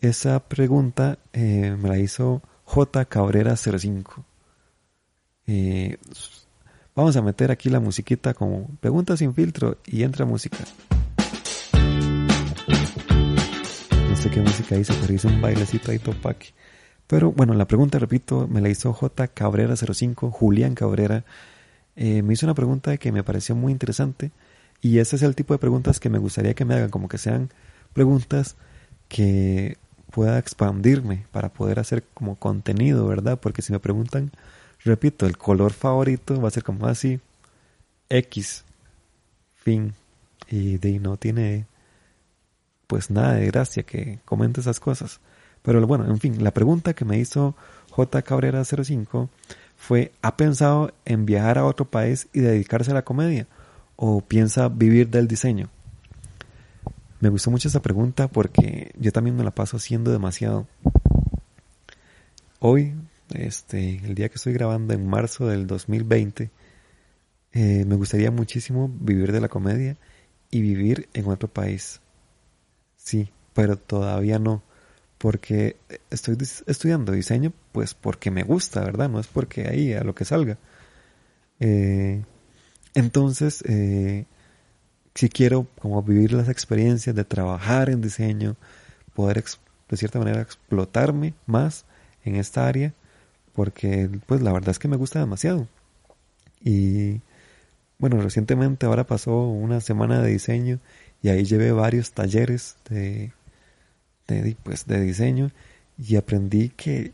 Esa 0.00 0.38
pregunta 0.40 1.18
eh, 1.32 1.76
me 1.80 1.88
la 1.88 1.98
hizo 1.98 2.42
J. 2.64 3.06
Cabrera 3.06 3.56
05. 3.56 4.24
Eh, 5.46 5.98
vamos 6.94 7.16
a 7.16 7.22
meter 7.22 7.50
aquí 7.50 7.68
la 7.68 7.80
musiquita 7.80 8.34
como 8.34 8.68
pregunta 8.80 9.16
sin 9.16 9.34
filtro 9.34 9.78
y 9.86 10.02
entra 10.02 10.24
música. 10.24 10.58
No 14.08 14.16
sé 14.16 14.30
qué 14.30 14.40
música 14.40 14.76
hizo, 14.76 14.94
pero 15.00 15.12
hice 15.12 15.26
un 15.26 15.40
bailecito 15.40 15.90
ahí 15.90 15.98
topaque. 15.98 16.48
Pero 17.06 17.32
bueno, 17.32 17.54
la 17.54 17.66
pregunta, 17.66 17.98
repito, 17.98 18.48
me 18.48 18.60
la 18.60 18.70
hizo 18.70 18.92
J. 18.92 19.28
Cabrera 19.28 19.74
05, 19.76 20.30
Julián 20.30 20.74
Cabrera. 20.74 21.24
Eh, 21.96 22.22
me 22.22 22.32
hizo 22.32 22.46
una 22.46 22.54
pregunta 22.54 22.96
que 22.96 23.12
me 23.12 23.22
pareció 23.22 23.54
muy 23.54 23.70
interesante 23.72 24.32
y 24.80 24.98
ese 24.98 25.16
es 25.16 25.22
el 25.22 25.34
tipo 25.34 25.54
de 25.54 25.58
preguntas 25.58 26.00
que 26.00 26.10
me 26.10 26.18
gustaría 26.18 26.54
que 26.54 26.64
me 26.64 26.74
hagan, 26.74 26.90
como 26.90 27.08
que 27.08 27.18
sean 27.18 27.50
preguntas 27.92 28.56
que 29.08 29.78
pueda 30.10 30.38
expandirme 30.38 31.24
para 31.32 31.52
poder 31.52 31.78
hacer 31.78 32.04
como 32.14 32.36
contenido, 32.36 33.06
¿verdad? 33.06 33.38
Porque 33.40 33.62
si 33.62 33.72
me 33.72 33.80
preguntan, 33.80 34.30
repito, 34.84 35.26
el 35.26 35.36
color 35.36 35.72
favorito 35.72 36.40
va 36.40 36.48
a 36.48 36.52
ser 36.52 36.62
como 36.62 36.86
así, 36.86 37.20
X, 38.08 38.64
fin, 39.54 39.94
y 40.48 40.78
de 40.78 40.98
no 40.98 41.16
tiene 41.16 41.66
pues 42.86 43.10
nada 43.10 43.34
de 43.34 43.46
gracia 43.46 43.82
que 43.82 44.20
comente 44.24 44.60
esas 44.60 44.80
cosas. 44.80 45.20
Pero 45.62 45.84
bueno, 45.86 46.04
en 46.06 46.20
fin, 46.20 46.44
la 46.44 46.52
pregunta 46.52 46.94
que 46.94 47.04
me 47.04 47.18
hizo 47.18 47.54
J. 47.90 48.22
Cabrera 48.22 48.64
05 48.64 49.30
fue, 49.76 50.12
¿ha 50.22 50.36
pensado 50.36 50.92
en 51.04 51.26
viajar 51.26 51.58
a 51.58 51.64
otro 51.64 51.86
país 51.86 52.28
y 52.32 52.40
dedicarse 52.40 52.90
a 52.90 52.94
la 52.94 53.02
comedia? 53.02 53.46
¿O 53.96 54.20
piensa 54.20 54.68
vivir 54.68 55.08
del 55.08 55.26
diseño? 55.26 55.70
Me 57.20 57.30
gustó 57.30 57.50
mucho 57.50 57.68
esa 57.68 57.80
pregunta 57.80 58.28
porque 58.28 58.92
yo 58.98 59.10
también 59.12 59.36
me 59.36 59.44
la 59.44 59.50
paso 59.50 59.78
haciendo 59.78 60.12
demasiado. 60.12 60.66
Hoy, 62.60 62.94
este, 63.30 64.00
el 64.04 64.14
día 64.14 64.28
que 64.28 64.36
estoy 64.36 64.52
grabando 64.52 64.94
en 64.94 65.06
marzo 65.06 65.46
del 65.46 65.66
2020, 65.66 66.50
eh, 67.52 67.84
me 67.86 67.94
gustaría 67.94 68.30
muchísimo 68.30 68.88
vivir 68.88 69.32
de 69.32 69.40
la 69.40 69.48
comedia 69.48 69.96
y 70.50 70.60
vivir 70.60 71.08
en 71.14 71.26
otro 71.28 71.48
país. 71.48 72.00
Sí, 72.96 73.30
pero 73.54 73.76
todavía 73.76 74.38
no 74.38 74.62
porque 75.18 75.76
estoy 76.10 76.36
estudiando 76.66 77.12
diseño, 77.12 77.52
pues 77.72 77.94
porque 77.94 78.30
me 78.30 78.42
gusta, 78.42 78.80
¿verdad? 78.80 79.08
No 79.08 79.20
es 79.20 79.26
porque 79.26 79.68
ahí 79.68 79.94
a 79.94 80.04
lo 80.04 80.14
que 80.14 80.24
salga. 80.24 80.58
Eh, 81.60 82.22
entonces, 82.94 83.62
eh, 83.66 84.26
si 85.14 85.28
quiero 85.28 85.66
como 85.78 86.02
vivir 86.02 86.32
las 86.32 86.48
experiencias 86.48 87.16
de 87.16 87.24
trabajar 87.24 87.88
en 87.88 88.00
diseño, 88.00 88.56
poder 89.14 89.42
de 89.88 89.96
cierta 89.96 90.18
manera 90.18 90.42
explotarme 90.42 91.34
más 91.46 91.84
en 92.24 92.36
esta 92.36 92.66
área, 92.66 92.92
porque 93.54 94.10
pues 94.26 94.42
la 94.42 94.52
verdad 94.52 94.70
es 94.70 94.78
que 94.78 94.88
me 94.88 94.96
gusta 94.96 95.20
demasiado. 95.20 95.68
Y 96.62 97.20
bueno, 97.98 98.20
recientemente 98.20 98.86
ahora 98.86 99.04
pasó 99.06 99.48
una 99.48 99.80
semana 99.80 100.20
de 100.20 100.30
diseño 100.32 100.80
y 101.22 101.28
ahí 101.30 101.44
llevé 101.44 101.72
varios 101.72 102.12
talleres 102.12 102.76
de 102.88 103.32
de, 104.26 104.56
pues, 104.62 104.86
de 104.86 105.00
diseño 105.00 105.50
y 105.98 106.16
aprendí 106.16 106.70
que 106.70 107.12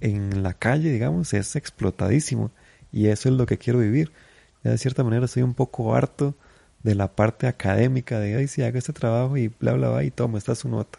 en 0.00 0.42
la 0.42 0.54
calle, 0.54 0.90
digamos, 0.90 1.32
es 1.34 1.56
explotadísimo 1.56 2.50
y 2.92 3.06
eso 3.08 3.28
es 3.28 3.34
lo 3.34 3.46
que 3.46 3.58
quiero 3.58 3.78
vivir. 3.80 4.12
Ya 4.64 4.72
de 4.72 4.78
cierta 4.78 5.04
manera 5.04 5.26
estoy 5.26 5.42
un 5.42 5.54
poco 5.54 5.94
harto 5.94 6.34
de 6.82 6.94
la 6.94 7.14
parte 7.14 7.46
académica 7.46 8.18
de, 8.18 8.36
ay, 8.36 8.48
si 8.48 8.62
hago 8.62 8.78
este 8.78 8.92
trabajo 8.92 9.36
y 9.36 9.48
bla, 9.48 9.74
bla, 9.74 9.90
bla, 9.90 10.04
y 10.04 10.10
toma, 10.10 10.38
esta 10.38 10.52
es 10.52 10.58
su 10.58 10.68
nota. 10.68 10.98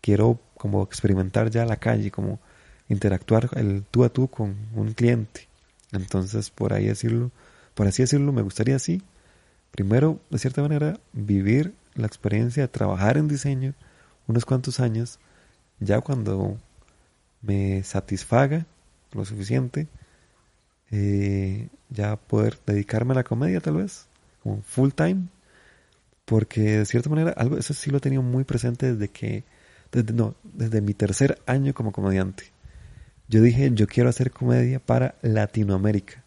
Quiero 0.00 0.40
como 0.56 0.82
experimentar 0.82 1.50
ya 1.50 1.66
la 1.66 1.76
calle, 1.76 2.10
como 2.10 2.40
interactuar 2.88 3.50
el 3.54 3.84
tú 3.90 4.04
a 4.04 4.08
tú 4.08 4.28
con 4.28 4.56
un 4.74 4.92
cliente. 4.92 5.48
Entonces, 5.92 6.50
por 6.50 6.72
ahí 6.72 6.86
decirlo, 6.86 7.30
por 7.74 7.86
así 7.86 8.02
decirlo, 8.02 8.32
me 8.32 8.42
gustaría 8.42 8.76
así. 8.76 9.02
Primero, 9.70 10.20
de 10.30 10.38
cierta 10.38 10.62
manera, 10.62 10.98
vivir 11.12 11.74
la 11.94 12.06
experiencia 12.06 12.62
de 12.62 12.68
trabajar 12.68 13.16
en 13.16 13.28
diseño, 13.28 13.74
unos 14.26 14.44
cuantos 14.44 14.80
años, 14.80 15.18
ya 15.80 16.00
cuando 16.00 16.58
me 17.42 17.82
satisfaga 17.82 18.66
lo 19.12 19.24
suficiente, 19.24 19.88
eh, 20.90 21.68
ya 21.90 22.16
poder 22.16 22.58
dedicarme 22.66 23.12
a 23.12 23.16
la 23.16 23.24
comedia 23.24 23.60
tal 23.60 23.76
vez, 23.76 24.06
como 24.42 24.62
full 24.62 24.90
time, 24.90 25.26
porque 26.24 26.78
de 26.78 26.86
cierta 26.86 27.10
manera 27.10 27.32
algo 27.32 27.58
eso 27.58 27.74
sí 27.74 27.90
lo 27.90 27.98
he 27.98 28.00
tenido 28.00 28.22
muy 28.22 28.44
presente 28.44 28.92
desde 28.94 29.08
que, 29.08 29.44
desde, 29.92 30.12
no, 30.12 30.34
desde 30.42 30.80
mi 30.80 30.94
tercer 30.94 31.40
año 31.46 31.74
como 31.74 31.92
comediante. 31.92 32.53
Yo 33.28 33.40
dije, 33.40 33.70
yo 33.74 33.86
quiero 33.86 34.08
hacer 34.10 34.30
comedia 34.30 34.80
para 34.80 35.14
Latinoamérica, 35.22 36.22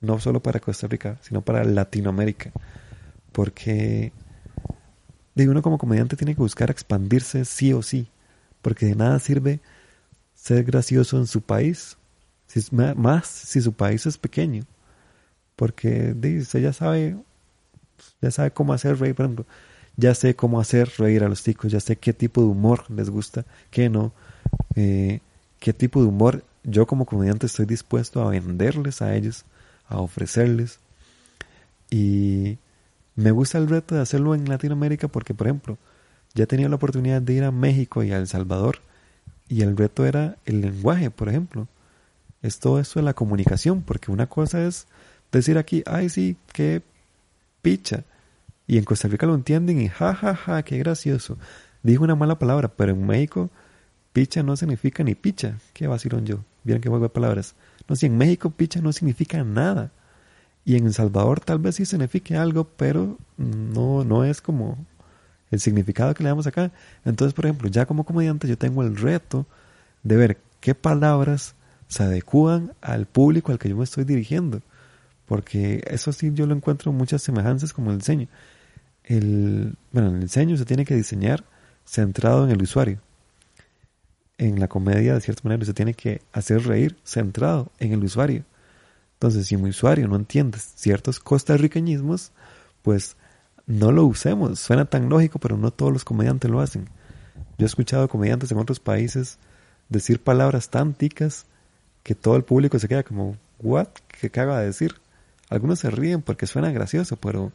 no 0.00 0.18
solo 0.20 0.40
para 0.40 0.60
Costa 0.60 0.86
Rica, 0.86 1.18
sino 1.22 1.42
para 1.42 1.64
Latinoamérica, 1.64 2.52
porque 3.32 4.12
de 5.34 5.48
uno 5.48 5.62
como 5.62 5.78
comediante 5.78 6.16
tiene 6.16 6.34
que 6.34 6.42
buscar 6.42 6.70
expandirse 6.70 7.44
sí 7.44 7.72
o 7.72 7.82
sí, 7.82 8.08
porque 8.60 8.86
de 8.86 8.96
nada 8.96 9.18
sirve 9.20 9.60
ser 10.34 10.64
gracioso 10.64 11.16
en 11.18 11.26
su 11.26 11.40
país, 11.42 11.96
si, 12.46 12.60
más 12.74 13.26
si 13.26 13.60
su 13.60 13.72
país 13.72 14.06
es 14.06 14.18
pequeño, 14.18 14.64
porque 15.56 16.14
dice, 16.16 16.60
ya 16.60 16.72
sabe, 16.72 17.16
ya 18.20 18.30
sabe 18.30 18.50
cómo 18.52 18.72
hacer 18.72 18.98
reír, 18.98 19.14
por 19.14 19.26
ejemplo, 19.26 19.46
ya 19.96 20.14
sé 20.14 20.36
cómo 20.36 20.60
hacer 20.60 20.90
reír 20.98 21.24
a 21.24 21.28
los 21.28 21.42
chicos, 21.42 21.72
ya 21.72 21.80
sé 21.80 21.96
qué 21.96 22.12
tipo 22.12 22.40
de 22.40 22.48
humor 22.48 22.90
les 22.90 23.10
gusta, 23.10 23.44
qué 23.70 23.88
no, 23.88 24.12
eh, 24.76 25.20
qué 25.58 25.72
tipo 25.72 26.00
de 26.00 26.08
humor 26.08 26.44
yo 26.64 26.86
como 26.86 27.06
comediante 27.06 27.46
estoy 27.46 27.66
dispuesto 27.66 28.22
a 28.22 28.30
venderles 28.30 29.02
a 29.02 29.14
ellos, 29.14 29.44
a 29.88 29.98
ofrecerles. 29.98 30.80
Y 31.90 32.58
me 33.16 33.30
gusta 33.30 33.58
el 33.58 33.68
reto 33.68 33.94
de 33.94 34.02
hacerlo 34.02 34.34
en 34.34 34.48
Latinoamérica 34.48 35.08
porque, 35.08 35.34
por 35.34 35.46
ejemplo, 35.46 35.78
ya 36.34 36.46
tenía 36.46 36.68
la 36.68 36.76
oportunidad 36.76 37.22
de 37.22 37.32
ir 37.32 37.44
a 37.44 37.50
México 37.50 38.02
y 38.02 38.12
a 38.12 38.18
El 38.18 38.26
Salvador 38.26 38.80
y 39.48 39.62
el 39.62 39.76
reto 39.76 40.04
era 40.04 40.36
el 40.44 40.60
lenguaje, 40.60 41.10
por 41.10 41.28
ejemplo. 41.28 41.66
Es 42.42 42.60
todo 42.60 42.78
esto 42.78 43.00
de 43.00 43.04
la 43.04 43.14
comunicación, 43.14 43.82
porque 43.82 44.12
una 44.12 44.26
cosa 44.26 44.62
es 44.64 44.86
decir 45.32 45.58
aquí, 45.58 45.82
ay 45.86 46.08
sí, 46.08 46.36
qué 46.52 46.82
picha. 47.62 48.04
Y 48.66 48.76
en 48.76 48.84
Costa 48.84 49.08
Rica 49.08 49.26
lo 49.26 49.34
entienden 49.34 49.80
y 49.80 49.88
ja, 49.88 50.14
ja, 50.14 50.34
ja, 50.34 50.62
qué 50.62 50.78
gracioso. 50.78 51.38
Dijo 51.82 52.04
una 52.04 52.14
mala 52.14 52.38
palabra, 52.38 52.68
pero 52.68 52.92
en 52.92 53.06
México 53.06 53.50
picha 54.18 54.42
no 54.42 54.56
significa 54.56 55.04
ni 55.04 55.14
picha. 55.14 55.58
Qué 55.72 55.86
vacilón 55.86 56.26
yo. 56.26 56.40
Vieron 56.64 56.82
que 56.82 56.90
de 56.90 57.08
palabras. 57.08 57.54
No, 57.86 57.94
si 57.94 58.06
en 58.06 58.18
México 58.18 58.50
picha 58.50 58.80
no 58.80 58.92
significa 58.92 59.44
nada. 59.44 59.92
Y 60.64 60.74
en 60.76 60.86
El 60.86 60.92
Salvador 60.92 61.38
tal 61.38 61.60
vez 61.60 61.76
sí 61.76 61.86
signifique 61.86 62.36
algo, 62.36 62.64
pero 62.64 63.16
no, 63.36 64.02
no 64.02 64.24
es 64.24 64.40
como 64.40 64.76
el 65.52 65.60
significado 65.60 66.14
que 66.14 66.24
le 66.24 66.30
damos 66.30 66.48
acá. 66.48 66.72
Entonces, 67.04 67.32
por 67.32 67.46
ejemplo, 67.46 67.68
ya 67.68 67.86
como 67.86 68.04
comediante 68.04 68.48
yo 68.48 68.58
tengo 68.58 68.82
el 68.82 68.96
reto 68.96 69.46
de 70.02 70.16
ver 70.16 70.38
qué 70.58 70.74
palabras 70.74 71.54
se 71.86 72.02
adecúan 72.02 72.72
al 72.80 73.06
público 73.06 73.52
al 73.52 73.60
que 73.60 73.68
yo 73.68 73.76
me 73.76 73.84
estoy 73.84 74.02
dirigiendo. 74.02 74.62
Porque 75.26 75.84
eso 75.86 76.10
sí 76.12 76.32
yo 76.34 76.46
lo 76.46 76.56
encuentro 76.56 76.90
muchas 76.90 77.22
semejanzas 77.22 77.72
como 77.72 77.92
el 77.92 77.98
diseño. 77.98 78.26
El, 79.04 79.76
bueno, 79.92 80.08
el 80.08 80.22
diseño 80.22 80.56
se 80.56 80.64
tiene 80.64 80.84
que 80.84 80.96
diseñar 80.96 81.44
centrado 81.84 82.44
en 82.44 82.50
el 82.50 82.60
usuario. 82.60 82.98
En 84.38 84.60
la 84.60 84.68
comedia, 84.68 85.14
de 85.14 85.20
cierta 85.20 85.42
manera, 85.44 85.64
se 85.64 85.74
tiene 85.74 85.94
que 85.94 86.22
hacer 86.32 86.62
reír 86.62 86.96
centrado 87.04 87.70
en 87.78 87.92
el 87.92 88.04
usuario. 88.04 88.44
Entonces, 89.14 89.46
si 89.46 89.56
mi 89.56 89.70
usuario 89.70 90.06
no 90.06 90.16
entiende 90.16 90.58
ciertos 90.58 91.18
costarriqueñismos, 91.18 92.30
pues 92.82 93.16
no 93.66 93.90
lo 93.90 94.04
usemos. 94.04 94.60
Suena 94.60 94.84
tan 94.84 95.08
lógico, 95.08 95.38
pero 95.40 95.56
no 95.56 95.72
todos 95.72 95.92
los 95.92 96.04
comediantes 96.04 96.50
lo 96.50 96.60
hacen. 96.60 96.88
Yo 97.58 97.64
he 97.64 97.66
escuchado 97.66 98.08
comediantes 98.08 98.52
en 98.52 98.58
otros 98.58 98.78
países 98.78 99.38
decir 99.88 100.22
palabras 100.22 100.70
tan 100.70 100.94
ticas 100.94 101.46
que 102.04 102.14
todo 102.14 102.36
el 102.36 102.44
público 102.44 102.78
se 102.78 102.88
queda 102.88 103.02
como, 103.02 103.36
¿what? 103.58 103.88
¿Qué 104.06 104.28
acaba 104.28 104.60
de 104.60 104.66
decir? 104.66 104.94
Algunos 105.50 105.80
se 105.80 105.90
ríen 105.90 106.22
porque 106.22 106.46
suena 106.46 106.70
gracioso, 106.70 107.16
pero 107.16 107.52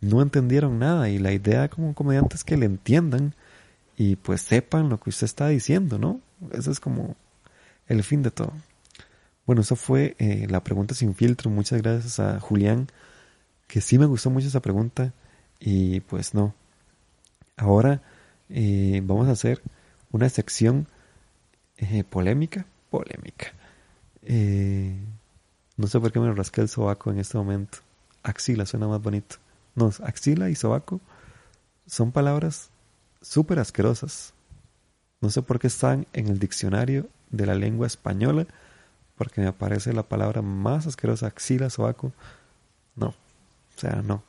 no 0.00 0.20
entendieron 0.20 0.78
nada 0.78 1.08
y 1.08 1.18
la 1.18 1.32
idea 1.32 1.68
como 1.68 1.94
comediante 1.94 2.36
es 2.36 2.44
que 2.44 2.56
le 2.56 2.66
entiendan 2.66 3.34
y 3.96 4.16
pues 4.16 4.42
sepan 4.42 4.88
lo 4.88 4.98
que 5.00 5.10
usted 5.10 5.26
está 5.26 5.48
diciendo, 5.48 5.98
¿no? 5.98 6.20
Eso 6.52 6.70
es 6.70 6.80
como 6.80 7.16
el 7.86 8.02
fin 8.02 8.22
de 8.22 8.30
todo. 8.30 8.52
Bueno, 9.46 9.62
eso 9.62 9.76
fue 9.76 10.16
eh, 10.18 10.46
la 10.48 10.62
pregunta 10.62 10.94
sin 10.94 11.14
filtro. 11.14 11.50
Muchas 11.50 11.82
gracias 11.82 12.20
a 12.20 12.40
Julián, 12.40 12.88
que 13.66 13.80
sí 13.80 13.98
me 13.98 14.06
gustó 14.06 14.30
mucho 14.30 14.46
esa 14.48 14.60
pregunta 14.60 15.12
y 15.60 16.00
pues 16.00 16.34
no. 16.34 16.54
Ahora 17.56 18.02
eh, 18.48 19.00
vamos 19.04 19.28
a 19.28 19.32
hacer 19.32 19.62
una 20.10 20.28
sección 20.28 20.86
eh, 21.76 22.04
polémica, 22.04 22.66
polémica. 22.90 23.52
No 25.76 25.86
sé 25.86 25.98
por 25.98 26.12
qué 26.12 26.20
me 26.20 26.32
rasqué 26.32 26.60
el 26.60 26.68
sobaco 26.68 27.10
en 27.10 27.18
este 27.18 27.36
momento. 27.36 27.78
Axila 28.22 28.66
suena 28.66 28.86
más 28.86 29.02
bonito. 29.02 29.36
No, 29.74 29.90
axila 30.02 30.50
y 30.50 30.54
sobaco 30.54 31.00
son 31.86 32.12
palabras 32.12 32.70
súper 33.22 33.58
asquerosas. 33.58 34.34
No 35.20 35.30
sé 35.30 35.42
por 35.42 35.58
qué 35.58 35.68
están 35.68 36.06
en 36.12 36.28
el 36.28 36.38
diccionario 36.38 37.08
de 37.30 37.46
la 37.46 37.54
lengua 37.54 37.86
española, 37.86 38.46
porque 39.16 39.40
me 39.40 39.46
aparece 39.46 39.92
la 39.92 40.02
palabra 40.02 40.42
más 40.42 40.86
asquerosa, 40.86 41.28
axila, 41.28 41.70
sobaco. 41.70 42.12
No, 42.96 43.08
o 43.08 43.78
sea, 43.78 44.02
no. 44.02 44.22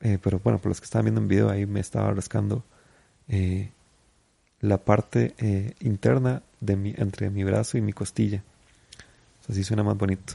Eh, 0.00 0.18
pero 0.22 0.40
bueno, 0.42 0.58
por 0.58 0.70
los 0.70 0.80
que 0.80 0.84
estaban 0.84 1.06
viendo 1.06 1.20
en 1.20 1.28
video, 1.28 1.50
ahí 1.50 1.66
me 1.66 1.80
estaba 1.80 2.12
rascando 2.12 2.64
eh, 3.28 3.72
la 4.60 4.78
parte 4.78 5.34
eh, 5.38 5.74
interna 5.80 6.42
de 6.60 6.76
mi, 6.76 6.94
entre 6.96 7.30
mi 7.30 7.44
brazo 7.44 7.78
y 7.78 7.80
mi 7.80 7.92
costilla. 7.92 8.42
Así 9.48 9.64
suena 9.64 9.82
más 9.82 9.96
bonito. 9.96 10.34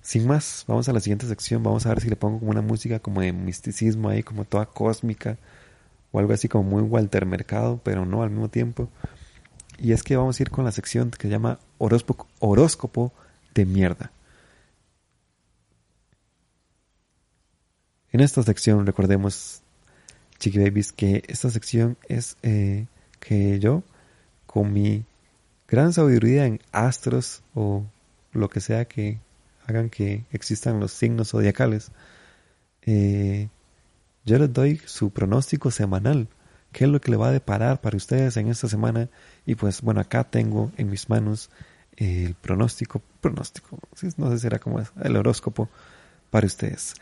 Sin 0.00 0.26
más, 0.26 0.64
vamos 0.66 0.88
a 0.88 0.92
la 0.92 1.00
siguiente 1.00 1.26
sección. 1.26 1.62
Vamos 1.62 1.86
a 1.86 1.90
ver 1.90 2.00
si 2.00 2.08
le 2.08 2.16
pongo 2.16 2.40
como 2.40 2.50
una 2.50 2.62
música 2.62 2.98
como 2.98 3.20
de 3.20 3.32
misticismo 3.32 4.08
ahí, 4.08 4.22
como 4.22 4.44
toda 4.44 4.66
cósmica. 4.66 5.38
O 6.12 6.18
algo 6.18 6.32
así 6.32 6.48
como 6.48 6.64
muy 6.64 6.82
Walter 6.82 7.26
Mercado, 7.26 7.80
pero 7.82 8.06
no 8.06 8.22
al 8.22 8.30
mismo 8.30 8.48
tiempo. 8.48 8.88
Y 9.78 9.92
es 9.92 10.02
que 10.02 10.16
vamos 10.16 10.38
a 10.38 10.42
ir 10.42 10.50
con 10.50 10.64
la 10.64 10.72
sección 10.72 11.10
que 11.10 11.22
se 11.22 11.28
llama 11.28 11.58
horóscopo, 11.78 13.12
de 13.54 13.66
mierda. 13.66 14.12
En 18.12 18.20
esta 18.20 18.42
sección, 18.42 18.86
recordemos, 18.86 19.62
Chiqui 20.38 20.58
Babies, 20.58 20.92
que 20.92 21.22
esta 21.26 21.50
sección 21.50 21.96
es 22.08 22.36
eh, 22.42 22.86
que 23.20 23.58
yo, 23.58 23.82
con 24.46 24.72
mi 24.72 25.04
gran 25.66 25.92
sabiduría 25.92 26.46
en 26.46 26.60
astros 26.72 27.42
o 27.54 27.84
lo 28.32 28.48
que 28.50 28.60
sea 28.60 28.84
que 28.84 29.18
hagan 29.66 29.88
que 29.90 30.24
existan 30.32 30.80
los 30.80 30.92
signos 30.92 31.30
zodiacales, 31.30 31.90
eh, 32.82 33.48
yo 34.24 34.38
les 34.38 34.52
doy 34.52 34.80
su 34.84 35.10
pronóstico 35.10 35.70
semanal, 35.70 36.28
qué 36.72 36.84
es 36.84 36.90
lo 36.90 37.00
que 37.00 37.10
le 37.10 37.16
va 37.16 37.28
a 37.28 37.32
deparar 37.32 37.80
para 37.80 37.96
ustedes 37.96 38.36
en 38.36 38.48
esta 38.48 38.68
semana. 38.68 39.08
Y 39.46 39.54
pues 39.54 39.82
bueno, 39.82 40.00
acá 40.00 40.24
tengo 40.24 40.72
en 40.76 40.90
mis 40.90 41.08
manos 41.08 41.50
el 41.96 42.34
pronóstico, 42.34 43.02
pronóstico, 43.20 43.78
no 44.16 44.30
sé 44.30 44.38
si 44.38 44.46
era 44.46 44.58
como 44.58 44.80
es, 44.80 44.92
el 45.02 45.16
horóscopo 45.16 45.68
para 46.30 46.46
ustedes. 46.46 46.94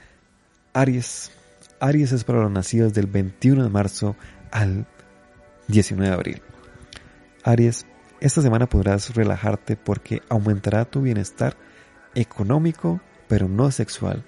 Aries, 0.73 1.31
Aries 1.79 2.13
es 2.13 2.25
para 2.25 2.41
los 2.41 2.51
nacidos 2.51 2.93
del 2.93 3.07
21 3.07 3.65
de 3.65 3.71
marzo 3.71 4.17
al 4.51 4.87
19 5.69 6.09
de 6.09 6.15
abril. 6.15 6.43
Aries, 7.45 7.87
esta 8.21 8.43
semana 8.43 8.69
podrás 8.69 9.15
relajarte 9.15 9.77
porque 9.77 10.23
aumentará 10.29 10.85
tu 10.85 11.01
bienestar 11.01 11.57
económico, 12.15 13.01
pero 13.29 13.49
no 13.49 13.71
sexual. 13.71 14.25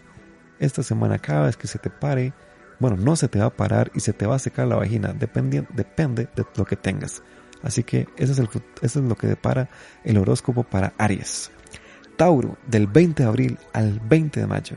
Esta 0.58 0.82
semana 0.82 1.18
cada 1.18 1.46
vez 1.46 1.56
que 1.56 1.66
se 1.66 1.78
te 1.78 1.90
pare, 1.90 2.32
bueno, 2.78 2.96
no 2.96 3.16
se 3.16 3.28
te 3.28 3.38
va 3.38 3.46
a 3.46 3.56
parar 3.56 3.90
y 3.94 4.00
se 4.00 4.12
te 4.12 4.26
va 4.26 4.36
a 4.36 4.40
secar 4.40 4.66
la 4.66 4.76
vagina, 4.76 5.12
depende, 5.12 5.66
depende 5.74 6.28
de 6.34 6.44
lo 6.56 6.64
que 6.64 6.76
tengas. 6.76 7.22
Así 7.62 7.84
que 7.84 8.08
eso 8.16 8.32
es, 8.32 8.38
el, 8.38 8.48
es 8.80 8.96
lo 8.96 9.16
que 9.16 9.26
depara 9.26 9.68
el 10.04 10.18
horóscopo 10.18 10.64
para 10.64 10.92
Aries. 10.98 11.50
Tauro, 12.16 12.58
del 12.66 12.86
20 12.86 13.22
de 13.22 13.28
abril 13.28 13.58
al 13.72 14.00
20 14.00 14.40
de 14.40 14.46
mayo. 14.46 14.76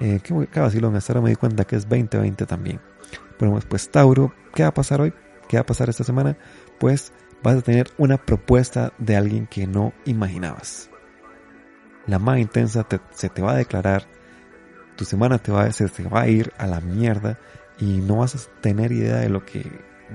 Eh, 0.00 0.20
qué, 0.22 0.60
vacilón, 0.60 0.96
hasta 0.96 1.12
ahora 1.12 1.22
me 1.22 1.30
di 1.30 1.36
cuenta 1.36 1.64
que 1.64 1.76
es 1.76 1.88
2020 1.88 2.46
también. 2.46 2.80
Bueno, 3.38 3.58
pues 3.68 3.90
Tauro, 3.90 4.32
¿qué 4.54 4.62
va 4.62 4.70
a 4.70 4.74
pasar 4.74 5.00
hoy? 5.00 5.12
¿Qué 5.48 5.56
va 5.56 5.62
a 5.62 5.66
pasar 5.66 5.90
esta 5.90 6.04
semana? 6.04 6.36
Pues 6.78 7.12
vas 7.42 7.56
a 7.56 7.62
tener 7.62 7.88
una 7.98 8.16
propuesta 8.16 8.92
de 8.98 9.16
alguien 9.16 9.46
que 9.46 9.66
no 9.66 9.92
imaginabas. 10.04 10.90
La 12.06 12.18
más 12.18 12.38
intensa 12.38 12.86
se 13.10 13.28
te 13.28 13.42
va 13.42 13.52
a 13.52 13.56
declarar, 13.56 14.06
tu 14.96 15.04
semana 15.04 15.38
te 15.38 15.52
va, 15.52 15.64
a 15.64 16.28
ir 16.28 16.52
a 16.58 16.66
la 16.66 16.80
mierda 16.80 17.38
y 17.78 17.98
no 17.98 18.18
vas 18.18 18.34
a 18.34 18.60
tener 18.60 18.92
idea 18.92 19.16
de 19.16 19.28
lo 19.28 19.44
que 19.44 19.64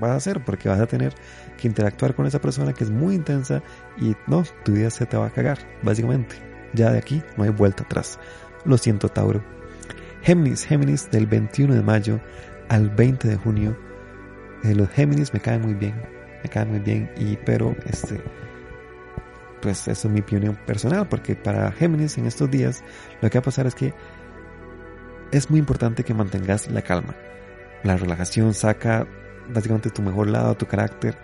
vas 0.00 0.10
a 0.10 0.16
hacer 0.16 0.44
porque 0.44 0.68
vas 0.68 0.80
a 0.80 0.86
tener 0.86 1.12
que 1.56 1.66
interactuar 1.66 2.14
con 2.14 2.26
esa 2.26 2.40
persona 2.40 2.72
que 2.72 2.84
es 2.84 2.90
muy 2.90 3.14
intensa 3.14 3.62
y 3.98 4.14
no, 4.26 4.44
tu 4.64 4.72
vida 4.72 4.90
se 4.90 5.06
te 5.06 5.16
va 5.16 5.26
a 5.26 5.30
cagar, 5.30 5.58
básicamente. 5.82 6.36
Ya 6.74 6.90
de 6.90 6.98
aquí 6.98 7.22
no 7.36 7.44
hay 7.44 7.50
vuelta 7.50 7.84
atrás. 7.84 8.18
Lo 8.64 8.78
siento, 8.78 9.08
Tauro. 9.08 9.42
Géminis, 10.22 10.64
Géminis 10.64 11.10
del 11.10 11.26
21 11.26 11.74
de 11.74 11.82
mayo 11.82 12.20
al 12.68 12.90
20 12.90 13.28
de 13.28 13.36
junio. 13.36 13.76
Eh, 14.64 14.74
los 14.74 14.88
Géminis 14.90 15.32
me 15.32 15.40
caen 15.40 15.62
muy 15.62 15.74
bien 15.74 15.94
me 16.42 16.48
cae 16.48 16.64
muy 16.64 16.80
bien 16.80 17.10
y 17.16 17.36
pero 17.36 17.74
este 17.86 18.20
pues 19.60 19.88
eso 19.88 20.06
es 20.06 20.14
mi 20.14 20.20
opinión 20.20 20.56
personal 20.66 21.08
porque 21.08 21.34
para 21.34 21.70
Géminis 21.72 22.16
en 22.18 22.26
estos 22.26 22.50
días 22.50 22.84
lo 23.20 23.28
que 23.28 23.38
va 23.38 23.40
a 23.40 23.44
pasar 23.44 23.66
es 23.66 23.74
que 23.74 23.92
es 25.32 25.50
muy 25.50 25.60
importante 25.60 26.04
que 26.04 26.14
mantengas 26.14 26.70
la 26.70 26.82
calma 26.82 27.14
la 27.82 27.96
relajación 27.96 28.54
saca 28.54 29.06
básicamente 29.48 29.90
tu 29.90 30.02
mejor 30.02 30.28
lado 30.28 30.56
tu 30.56 30.66
carácter 30.66 31.16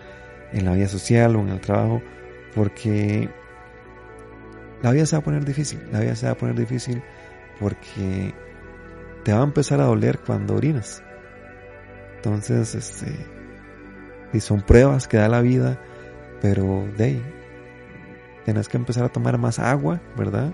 en 0.53 0.65
la 0.65 0.73
vida 0.73 0.89
social 0.89 1.37
o 1.37 1.41
en 1.41 1.49
el 1.49 1.61
trabajo 1.61 2.03
porque 2.55 3.29
la 4.83 4.93
vida 4.93 5.07
se 5.07 5.17
va 5.17 5.21
a 5.21 5.25
poner 5.25 5.45
difícil 5.45 5.81
la 5.93 6.01
vida 6.01 6.15
se 6.15 6.27
va 6.27 6.33
a 6.33 6.37
poner 6.37 6.55
difícil 6.55 7.03
porque 7.61 8.35
te 9.25 9.33
va 9.33 9.41
a 9.41 9.45
empezar 9.45 9.81
a 9.81 9.85
doler 9.85 10.19
cuando 10.19 10.55
orinas 10.55 11.03
entonces 12.17 12.75
este 12.75 13.35
y 14.35 14.41
son 14.41 14.61
pruebas 14.61 15.07
que 15.07 15.17
da 15.17 15.29
la 15.29 15.41
vida, 15.41 15.79
pero 16.43 16.87
de 16.99 17.05
ahí, 17.05 17.23
tienes 18.45 18.69
que 18.69 18.77
empezar 18.77 19.05
a 19.05 19.09
tomar 19.09 19.39
más 19.39 19.61
agua, 19.61 20.01
¿verdad? 20.17 20.53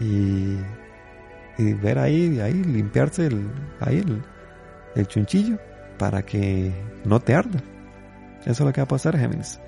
Y, 0.00 0.58
y 1.58 1.72
ver 1.74 1.98
ahí, 1.98 2.40
ahí, 2.40 2.54
limpiarse 2.54 3.26
el, 3.26 3.50
ahí 3.80 3.98
el, 3.98 4.22
el 4.94 5.06
chunchillo 5.06 5.58
para 5.98 6.22
que 6.22 6.72
no 7.04 7.20
te 7.20 7.34
arda. 7.34 7.60
Eso 8.42 8.50
es 8.50 8.60
lo 8.60 8.72
que 8.72 8.80
va 8.80 8.84
a 8.84 8.88
pasar, 8.88 9.18
Géminis. 9.18 9.60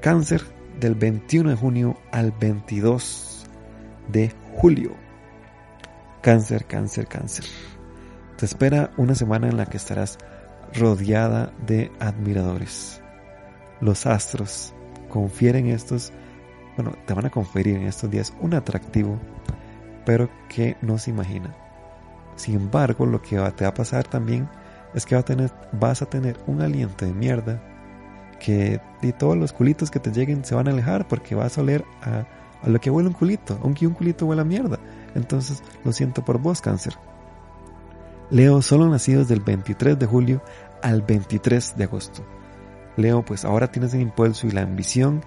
Cáncer 0.00 0.42
del 0.78 0.94
21 0.94 1.50
de 1.50 1.56
junio 1.56 1.98
al 2.12 2.32
22 2.32 3.46
de 4.08 4.32
julio. 4.56 4.94
Cáncer, 6.22 6.66
cáncer, 6.66 7.06
cáncer. 7.06 7.44
Te 8.36 8.44
espera 8.44 8.90
una 8.96 9.14
semana 9.14 9.48
en 9.48 9.56
la 9.56 9.66
que 9.66 9.78
estarás 9.78 10.18
rodeada 10.74 11.52
de 11.66 11.90
admiradores. 11.98 13.00
Los 13.80 14.06
astros 14.06 14.74
confieren 15.08 15.68
estos, 15.68 16.12
bueno, 16.76 16.94
te 17.06 17.14
van 17.14 17.26
a 17.26 17.30
conferir 17.30 17.76
en 17.76 17.86
estos 17.86 18.10
días 18.10 18.34
un 18.40 18.54
atractivo, 18.54 19.18
pero 20.06 20.30
que 20.48 20.78
no 20.80 20.96
se 20.96 21.10
imagina. 21.10 21.54
Sin 22.36 22.54
embargo, 22.54 23.04
lo 23.04 23.20
que 23.20 23.36
te 23.56 23.64
va 23.64 23.70
a 23.70 23.74
pasar 23.74 24.06
también 24.06 24.48
es 24.94 25.04
que 25.04 25.22
vas 25.72 26.00
a 26.00 26.06
tener 26.06 26.38
un 26.46 26.62
aliento 26.62 27.04
de 27.04 27.12
mierda 27.12 27.62
que 28.40 28.80
y 29.02 29.12
todos 29.12 29.36
los 29.36 29.52
culitos 29.52 29.90
que 29.90 30.00
te 30.00 30.12
lleguen 30.12 30.44
se 30.44 30.54
van 30.54 30.68
a 30.68 30.70
alejar 30.70 31.08
porque 31.08 31.34
vas 31.34 31.58
a 31.58 31.62
oler 31.62 31.84
a, 32.02 32.24
a 32.62 32.68
lo 32.68 32.80
que 32.80 32.90
huele 32.90 33.08
un 33.08 33.14
culito, 33.14 33.58
aunque 33.62 33.86
un 33.86 33.94
culito 33.94 34.26
huele 34.26 34.42
a 34.42 34.44
mierda. 34.44 34.78
Entonces, 35.14 35.62
lo 35.84 35.92
siento 35.92 36.24
por 36.24 36.38
vos, 36.38 36.60
cáncer. 36.60 36.94
Leo, 38.30 38.62
solo 38.62 38.88
nacidos 38.88 39.28
del 39.28 39.40
23 39.40 39.98
de 39.98 40.06
julio 40.06 40.42
al 40.82 41.02
23 41.02 41.76
de 41.76 41.84
agosto. 41.84 42.24
Leo, 42.96 43.24
pues 43.24 43.44
ahora 43.44 43.70
tienes 43.70 43.92
el 43.94 44.02
impulso 44.02 44.46
y 44.46 44.50
la 44.50 44.62
ambición 44.62 45.22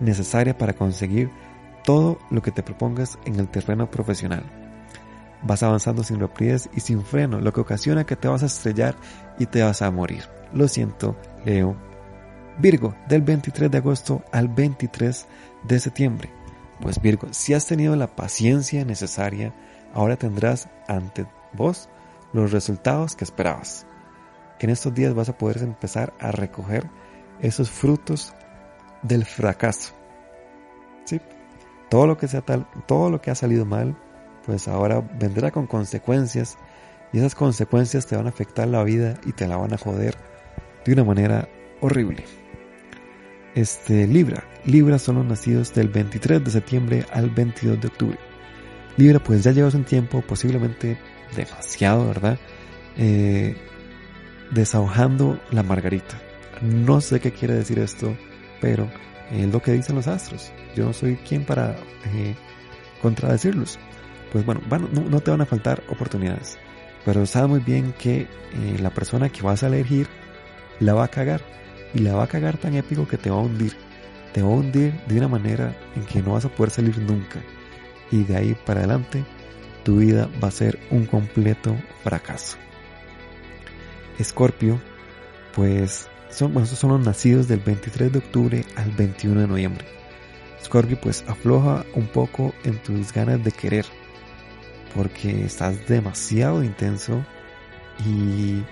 necesaria 0.00 0.56
para 0.56 0.72
conseguir 0.72 1.30
todo 1.88 2.18
lo 2.28 2.42
que 2.42 2.50
te 2.50 2.62
propongas 2.62 3.18
en 3.24 3.40
el 3.40 3.48
terreno 3.48 3.90
profesional. 3.90 4.42
Vas 5.42 5.62
avanzando 5.62 6.04
sin 6.04 6.20
rapidez 6.20 6.68
y 6.74 6.80
sin 6.80 7.02
freno, 7.02 7.40
lo 7.40 7.50
que 7.54 7.62
ocasiona 7.62 8.04
que 8.04 8.14
te 8.14 8.28
vas 8.28 8.42
a 8.42 8.46
estrellar 8.46 8.94
y 9.38 9.46
te 9.46 9.62
vas 9.62 9.80
a 9.80 9.90
morir. 9.90 10.24
Lo 10.52 10.68
siento, 10.68 11.16
Leo. 11.46 11.74
Virgo, 12.58 12.94
del 13.08 13.22
23 13.22 13.70
de 13.70 13.78
agosto 13.78 14.22
al 14.32 14.48
23 14.48 15.26
de 15.66 15.80
septiembre. 15.80 16.30
Pues 16.78 17.00
Virgo, 17.00 17.28
si 17.30 17.54
has 17.54 17.64
tenido 17.64 17.96
la 17.96 18.14
paciencia 18.14 18.84
necesaria, 18.84 19.54
ahora 19.94 20.16
tendrás 20.16 20.68
ante 20.88 21.26
vos 21.54 21.88
los 22.34 22.52
resultados 22.52 23.16
que 23.16 23.24
esperabas. 23.24 23.86
En 24.60 24.68
estos 24.68 24.92
días 24.92 25.14
vas 25.14 25.30
a 25.30 25.38
poder 25.38 25.62
empezar 25.62 26.12
a 26.20 26.32
recoger 26.32 26.86
esos 27.40 27.70
frutos 27.70 28.34
del 29.00 29.24
fracaso. 29.24 29.94
¿Sí? 31.06 31.18
Todo 31.90 32.06
lo 32.06 32.18
que 32.18 32.28
sea 32.28 32.42
tal, 32.42 32.66
todo 32.86 33.10
lo 33.10 33.20
que 33.20 33.30
ha 33.30 33.34
salido 33.34 33.64
mal, 33.64 33.96
pues 34.44 34.68
ahora 34.68 35.00
vendrá 35.18 35.50
con 35.50 35.66
consecuencias 35.66 36.58
y 37.12 37.18
esas 37.18 37.34
consecuencias 37.34 38.06
te 38.06 38.16
van 38.16 38.26
a 38.26 38.30
afectar 38.30 38.68
la 38.68 38.84
vida 38.84 39.14
y 39.24 39.32
te 39.32 39.46
la 39.46 39.56
van 39.56 39.72
a 39.72 39.78
joder 39.78 40.16
de 40.84 40.92
una 40.92 41.04
manera 41.04 41.48
horrible. 41.80 42.24
Este 43.54 44.06
Libra, 44.06 44.44
Libra 44.64 44.98
son 44.98 45.16
los 45.16 45.26
nacidos 45.26 45.74
del 45.74 45.88
23 45.88 46.44
de 46.44 46.50
septiembre 46.50 47.06
al 47.12 47.30
22 47.30 47.80
de 47.80 47.88
octubre. 47.88 48.18
Libra, 48.96 49.18
pues 49.18 49.42
ya 49.44 49.52
llevas 49.52 49.74
un 49.74 49.84
tiempo, 49.84 50.20
posiblemente 50.22 50.98
demasiado, 51.34 52.06
¿verdad? 52.08 52.38
Eh, 52.96 53.56
desahogando 54.50 55.40
la 55.50 55.62
margarita. 55.62 56.20
No 56.62 57.00
sé 57.00 57.20
qué 57.20 57.32
quiere 57.32 57.54
decir 57.54 57.78
esto, 57.78 58.16
pero 58.60 58.90
es 59.32 59.52
lo 59.52 59.60
que 59.60 59.72
dicen 59.72 59.96
los 59.96 60.06
astros. 60.06 60.52
Yo 60.74 60.86
no 60.86 60.92
soy 60.92 61.16
quien 61.16 61.44
para 61.44 61.76
eh, 62.14 62.34
contradecirlos. 63.02 63.78
Pues 64.32 64.44
bueno, 64.44 64.60
no, 64.68 65.20
te 65.20 65.30
van 65.30 65.40
a 65.40 65.46
faltar 65.46 65.82
oportunidades. 65.88 66.58
Pero 67.04 67.24
sabes 67.26 67.48
muy 67.48 67.60
bien 67.60 67.94
que 67.98 68.22
eh, 68.22 68.76
la 68.80 68.90
persona 68.90 69.30
que 69.30 69.42
vas 69.42 69.62
a 69.62 69.68
elegir 69.68 70.08
la 70.80 70.94
va 70.94 71.04
a 71.04 71.08
cagar. 71.08 71.42
Y 71.94 72.00
la 72.00 72.14
va 72.14 72.24
a 72.24 72.28
cagar 72.28 72.58
tan 72.58 72.74
épico 72.74 73.08
que 73.08 73.16
te 73.16 73.30
va 73.30 73.36
a 73.36 73.40
hundir. 73.40 73.72
Te 74.32 74.42
va 74.42 74.48
a 74.48 74.52
hundir 74.52 74.92
de 75.06 75.18
una 75.18 75.28
manera 75.28 75.74
en 75.96 76.04
que 76.04 76.22
no 76.22 76.32
vas 76.32 76.44
a 76.44 76.50
poder 76.50 76.70
salir 76.70 76.98
nunca. 76.98 77.40
Y 78.10 78.24
de 78.24 78.36
ahí 78.36 78.56
para 78.66 78.80
adelante, 78.80 79.24
tu 79.84 79.98
vida 79.98 80.28
va 80.42 80.48
a 80.48 80.52
ser 80.52 80.78
un 80.90 81.06
completo 81.06 81.74
fracaso. 82.02 82.58
Escorpio, 84.18 84.80
pues 85.54 86.08
son, 86.30 86.52
bueno, 86.52 86.66
son 86.66 86.90
los 86.90 87.06
nacidos 87.06 87.48
del 87.48 87.60
23 87.60 88.12
de 88.12 88.18
octubre 88.18 88.64
al 88.76 88.90
21 88.92 89.40
de 89.42 89.46
noviembre. 89.46 89.86
Scorpio 90.62 91.00
pues 91.00 91.24
afloja 91.28 91.84
un 91.94 92.06
poco 92.06 92.52
en 92.64 92.78
tus 92.82 93.12
ganas 93.12 93.42
de 93.42 93.52
querer, 93.52 93.86
porque 94.94 95.44
estás 95.44 95.86
demasiado 95.86 96.62
intenso 96.62 97.24
y 98.04 98.62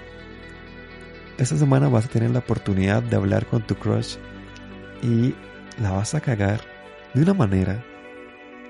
esta 1.38 1.56
semana 1.56 1.88
vas 1.88 2.06
a 2.06 2.08
tener 2.08 2.30
la 2.30 2.40
oportunidad 2.40 3.02
de 3.02 3.16
hablar 3.16 3.46
con 3.46 3.66
tu 3.66 3.74
crush 3.76 4.16
y 5.02 5.34
la 5.80 5.92
vas 5.92 6.14
a 6.14 6.20
cagar 6.20 6.60
de 7.14 7.22
una 7.22 7.34
manera 7.34 7.84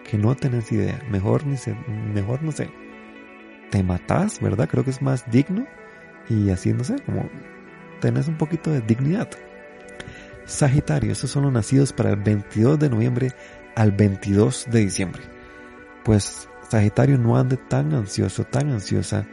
que 0.08 0.18
no 0.18 0.34
tenés 0.34 0.70
idea. 0.72 1.00
Mejor 1.08 1.46
ni 1.46 1.56
se, 1.56 1.74
mejor 1.74 2.42
no 2.42 2.52
sé. 2.52 2.70
Te 3.70 3.82
matas, 3.82 4.40
¿verdad? 4.40 4.68
Creo 4.68 4.84
que 4.84 4.90
es 4.90 5.02
más 5.02 5.28
digno 5.30 5.66
y 6.28 6.50
así 6.50 6.72
no 6.72 6.84
sé, 6.84 6.96
como 7.04 7.28
tenés 8.00 8.28
un 8.28 8.36
poquito 8.36 8.70
de 8.70 8.80
dignidad. 8.80 9.28
Sagitario, 10.44 11.12
estos 11.12 11.30
son 11.30 11.44
los 11.44 11.52
nacidos 11.52 11.92
para 11.92 12.10
el 12.10 12.16
22 12.16 12.78
de 12.78 12.88
noviembre 12.88 13.32
al 13.74 13.92
22 13.92 14.66
de 14.70 14.80
diciembre. 14.80 15.22
Pues 16.04 16.48
Sagitario 16.68 17.18
no 17.18 17.36
ande 17.36 17.56
tan 17.56 17.92
ansioso, 17.94 18.44
tan 18.44 18.70
ansiosa, 18.70 19.26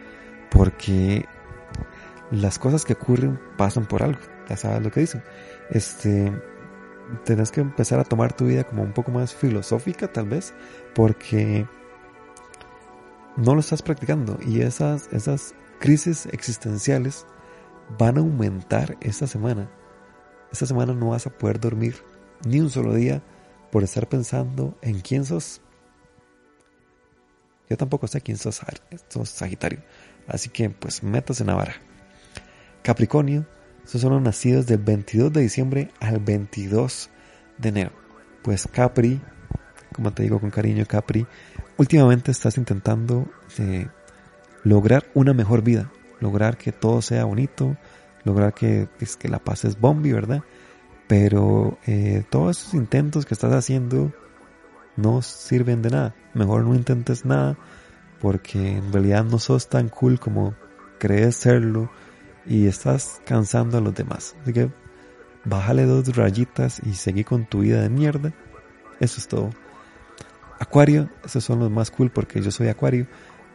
porque 0.49 1.25
las 2.31 2.57
cosas 2.57 2.83
que 2.83 2.93
ocurren 2.93 3.39
pasan 3.57 3.85
por 3.85 4.03
algo. 4.03 4.19
Ya 4.49 4.57
sabes 4.57 4.81
lo 4.81 4.91
que 4.91 5.01
dicen. 5.01 5.23
Este, 5.69 6.31
tenés 7.25 7.51
que 7.51 7.61
empezar 7.61 7.99
a 7.99 8.03
tomar 8.03 8.33
tu 8.33 8.45
vida 8.45 8.63
como 8.63 8.83
un 8.83 8.93
poco 8.93 9.11
más 9.11 9.33
filosófica, 9.33 10.11
tal 10.11 10.27
vez, 10.29 10.53
porque 10.95 11.67
no 13.37 13.53
lo 13.53 13.59
estás 13.59 13.81
practicando 13.81 14.37
y 14.45 14.61
esas, 14.61 15.09
esas 15.11 15.55
crisis 15.79 16.27
existenciales 16.31 17.25
van 17.97 18.17
a 18.17 18.21
aumentar 18.21 18.97
esta 19.01 19.27
semana. 19.27 19.69
Esta 20.51 20.65
semana 20.65 20.93
no 20.93 21.09
vas 21.09 21.27
a 21.27 21.31
poder 21.31 21.59
dormir 21.59 21.95
ni 22.45 22.59
un 22.59 22.69
solo 22.69 22.93
día 22.93 23.21
por 23.71 23.83
estar 23.83 24.07
pensando 24.07 24.77
en 24.81 25.01
quién 25.01 25.25
sos. 25.25 25.61
Yo 27.69 27.77
tampoco 27.77 28.07
sé 28.07 28.21
quién 28.21 28.37
sos, 28.37 28.61
sos 29.09 29.29
Sagitario. 29.29 29.79
Así 30.27 30.49
que 30.49 30.69
pues 30.69 31.03
metas 31.03 31.41
en 31.41 31.47
Navarra. 31.47 31.75
Capricornio, 32.83 33.47
esos 33.83 34.01
son 34.01 34.13
los 34.13 34.21
nacidos 34.21 34.67
del 34.67 34.79
22 34.79 35.31
de 35.33 35.41
diciembre 35.41 35.91
al 35.99 36.19
22 36.19 37.09
de 37.57 37.69
enero. 37.69 37.91
Pues 38.43 38.67
Capri, 38.67 39.21
como 39.93 40.13
te 40.13 40.23
digo 40.23 40.39
con 40.39 40.51
cariño 40.51 40.85
Capri, 40.85 41.25
últimamente 41.77 42.31
estás 42.31 42.57
intentando 42.57 43.27
eh, 43.57 43.87
lograr 44.63 45.05
una 45.13 45.33
mejor 45.33 45.63
vida, 45.63 45.91
lograr 46.23 46.57
que 46.57 46.71
todo 46.71 47.01
sea 47.01 47.25
bonito, 47.25 47.77
lograr 48.23 48.53
que, 48.53 48.87
es 48.99 49.15
que 49.15 49.27
la 49.27 49.39
paz 49.39 49.65
es 49.65 49.79
bombi, 49.79 50.11
¿verdad? 50.11 50.41
Pero 51.07 51.77
eh, 51.85 52.23
todos 52.29 52.57
esos 52.57 52.73
intentos 52.73 53.25
que 53.25 53.33
estás 53.33 53.53
haciendo 53.53 54.11
no 54.95 55.21
sirven 55.21 55.81
de 55.81 55.89
nada. 55.89 56.15
Mejor 56.33 56.63
no 56.63 56.73
intentes 56.73 57.25
nada 57.25 57.57
porque 58.21 58.77
en 58.77 58.91
realidad 58.91 59.25
no 59.25 59.37
sos 59.37 59.67
tan 59.67 59.89
cool 59.89 60.19
como 60.19 60.55
crees 60.97 61.35
serlo 61.35 61.91
y 62.45 62.67
estás 62.67 63.21
cansando 63.25 63.77
a 63.77 63.81
los 63.81 63.93
demás. 63.93 64.35
Así 64.41 64.53
que 64.53 64.71
bájale 65.43 65.85
dos 65.85 66.15
rayitas 66.15 66.79
y 66.85 66.93
seguí 66.93 67.23
con 67.23 67.45
tu 67.45 67.59
vida 67.59 67.81
de 67.81 67.89
mierda. 67.89 68.33
Eso 68.99 69.19
es 69.19 69.27
todo. 69.27 69.49
Acuario, 70.59 71.09
esos 71.25 71.43
son 71.43 71.59
los 71.59 71.69
más 71.69 71.91
cool 71.91 72.09
porque 72.09 72.41
yo 72.41 72.49
soy 72.49 72.69
Acuario 72.69 73.07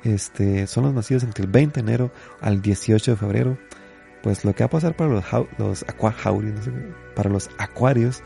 este, 0.04 0.66
son 0.66 0.84
los 0.84 0.94
nacidos 0.94 1.24
entre 1.24 1.44
el 1.44 1.50
20 1.50 1.74
de 1.74 1.88
enero 1.88 2.12
al 2.40 2.62
18 2.62 3.12
de 3.12 3.16
febrero. 3.16 3.58
Pues 4.22 4.44
lo 4.44 4.54
que 4.54 4.64
va 4.64 4.66
a 4.66 4.70
pasar 4.70 4.96
para 4.96 5.10
los, 5.10 5.24
los 5.58 5.84
para 7.14 7.30
los 7.30 7.50
acuarios, 7.58 8.22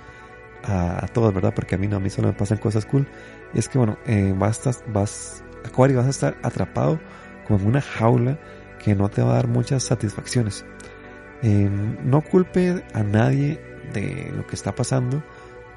a, 0.65 1.07
todos, 1.13 1.35
¿verdad? 1.35 1.53
Porque 1.55 1.75
a 1.75 1.79
mí 1.79 1.89
no, 1.89 1.97
a 1.97 2.01
mí 2.01 2.09
solo 2.09 2.29
me 2.29 2.35
pasan 2.35 2.59
cosas 2.59 2.87
cool. 2.87 3.07
Es 3.55 3.69
que, 3.69 3.79
bueno, 3.79 3.99
eh, 4.07 4.35
vas, 4.37 4.83
vas, 4.93 5.45
acuario, 5.65 5.99
vas 5.99 6.07
a 6.07 6.11
estar 6.11 6.37
atrapado 6.43 7.01
como 7.47 7.61
en 7.61 7.67
una 7.67 7.81
jaula 7.81 8.39
que 8.79 8.95
no 8.95 9.09
te 9.09 9.23
va 9.23 9.33
a 9.33 9.35
dar 9.35 9.49
muchas 9.49 9.83
satisfacciones. 9.83 10.65
Eh, 11.43 11.69
no 12.05 12.23
culpe 12.23 12.85
a 12.95 13.03
nadie 13.03 13.61
de 13.93 14.33
lo 14.35 14.47
que 14.47 14.55
está 14.55 14.75
pasando, 14.75 15.23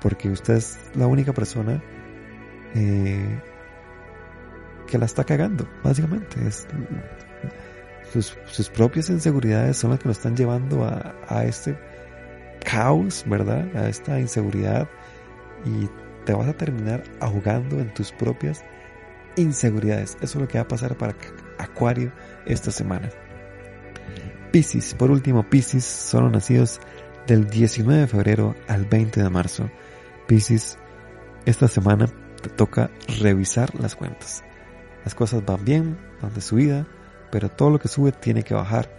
porque 0.01 0.29
usted 0.29 0.55
es 0.55 0.77
la 0.93 1.07
única 1.07 1.33
persona 1.33 1.81
eh, 2.75 3.39
que 4.87 4.97
la 4.97 5.05
está 5.05 5.23
cagando, 5.23 5.67
básicamente. 5.83 6.47
Es, 6.47 6.67
sus, 8.45 8.69
propias 8.69 9.09
inseguridades 9.09 9.77
son 9.77 9.91
las 9.91 9.99
que 9.99 10.05
lo 10.05 10.11
están 10.11 10.37
llevando 10.37 10.85
a, 10.85 11.15
a 11.27 11.45
este 11.45 11.77
caos, 12.63 13.23
¿verdad? 13.27 13.67
A 13.75 13.89
esta 13.89 14.19
inseguridad 14.19 14.87
y 15.65 15.89
te 16.25 16.33
vas 16.33 16.47
a 16.47 16.53
terminar 16.53 17.03
ahogando 17.19 17.79
en 17.79 17.93
tus 17.93 18.11
propias 18.11 18.63
inseguridades. 19.35 20.17
Eso 20.21 20.37
es 20.37 20.41
lo 20.41 20.47
que 20.47 20.57
va 20.57 20.63
a 20.63 20.67
pasar 20.67 20.95
para 20.97 21.15
Acuario 21.57 22.11
esta 22.45 22.71
semana. 22.71 23.09
Piscis, 24.51 24.93
por 24.93 25.11
último, 25.11 25.43
Piscis 25.43 25.83
son 25.83 26.25
los 26.25 26.33
nacidos 26.33 26.79
del 27.27 27.47
19 27.47 28.01
de 28.01 28.07
febrero 28.07 28.55
al 28.67 28.85
20 28.85 29.21
de 29.21 29.29
marzo. 29.29 29.69
Piscis, 30.27 30.77
esta 31.45 31.67
semana 31.67 32.07
te 32.41 32.49
toca 32.49 32.89
revisar 33.19 33.73
las 33.75 33.95
cuentas. 33.95 34.43
Las 35.05 35.15
cosas 35.15 35.45
van 35.45 35.63
bien, 35.63 35.97
van 36.21 36.33
de 36.33 36.41
subida, 36.41 36.85
pero 37.31 37.49
todo 37.49 37.69
lo 37.69 37.79
que 37.79 37.87
sube 37.87 38.11
tiene 38.11 38.43
que 38.43 38.55
bajar 38.55 38.89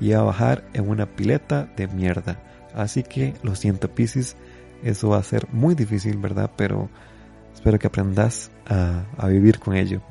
y 0.00 0.12
a 0.12 0.22
bajar 0.22 0.64
en 0.72 0.88
una 0.88 1.06
pileta 1.06 1.68
de 1.76 1.88
mierda. 1.88 2.40
Así 2.74 3.02
que 3.02 3.34
lo 3.42 3.54
siento 3.54 3.92
Pisces, 3.92 4.36
eso 4.82 5.10
va 5.10 5.18
a 5.18 5.22
ser 5.22 5.48
muy 5.52 5.74
difícil, 5.74 6.18
¿verdad? 6.18 6.52
Pero 6.56 6.88
espero 7.52 7.78
que 7.78 7.88
aprendas 7.88 8.50
a, 8.66 9.26
vivir 9.26 9.58
con 9.58 9.74
ello. 9.74 10.02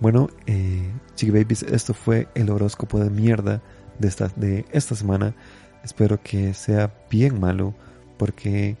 Bueno, 0.00 0.28
eh, 0.46 0.90
Babies, 1.22 1.62
esto 1.62 1.92
fue 1.92 2.28
el 2.34 2.50
horóscopo 2.50 2.98
de 2.98 3.10
mierda 3.10 3.60
de 3.98 4.08
esta, 4.08 4.28
de 4.36 4.64
esta 4.70 4.94
semana. 4.94 5.34
Espero 5.84 6.20
que 6.22 6.54
sea 6.54 6.94
bien 7.10 7.40
malo 7.40 7.74
porque 8.16 8.76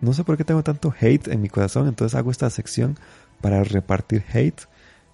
no 0.00 0.12
sé 0.12 0.24
por 0.24 0.36
qué 0.36 0.44
tengo 0.44 0.62
tanto 0.62 0.94
hate 0.98 1.28
en 1.28 1.40
mi 1.40 1.48
corazón, 1.48 1.88
entonces 1.88 2.16
hago 2.16 2.30
esta 2.30 2.50
sección 2.50 2.98
para 3.40 3.62
repartir 3.64 4.24
hate. 4.32 4.62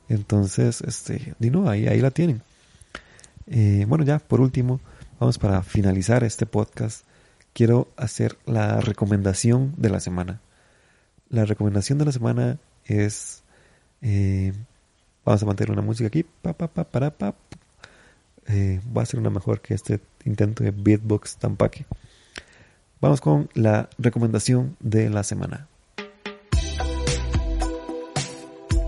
Entonces, 0.09 0.83
este, 0.83 1.35
no, 1.39 1.69
ahí, 1.69 1.87
ahí 1.87 2.01
la 2.01 2.11
tienen. 2.11 2.43
Eh, 3.47 3.85
bueno, 3.89 4.05
ya 4.05 4.19
por 4.19 4.41
último, 4.41 4.81
vamos 5.19 5.39
para 5.39 5.63
finalizar 5.63 6.25
este 6.25 6.47
podcast. 6.47 7.05
Quiero 7.53 7.89
hacer 7.97 8.39
la 8.47 8.81
recomendación 8.81 9.75
de 9.77 9.91
la 9.91 10.01
semana. 10.01 10.41
La 11.29 11.45
recomendación 11.45 11.99
de 11.99 12.05
la 12.05 12.13
semana 12.13 12.59
es. 12.85 13.43
Eh, 14.01 14.53
vamos 15.25 15.43
a 15.43 15.47
mantener 15.47 15.73
una 15.73 15.83
música 15.83 16.09
aquí. 16.09 16.27
Eh, 18.49 18.81
va 18.97 19.03
a 19.03 19.07
ser 19.07 19.21
una 19.21 19.31
mejor 19.31 19.61
que 19.61 19.75
este 19.75 20.01
intento 20.25 20.65
de 20.65 20.73
beatbox 20.73 21.37
tampaque. 21.37 21.87
Vamos 23.01 23.21
con 23.21 23.49
la 23.55 23.89
recomendación 23.99 24.77
de 24.81 25.11
la 25.11 25.23
semana. 25.23 25.69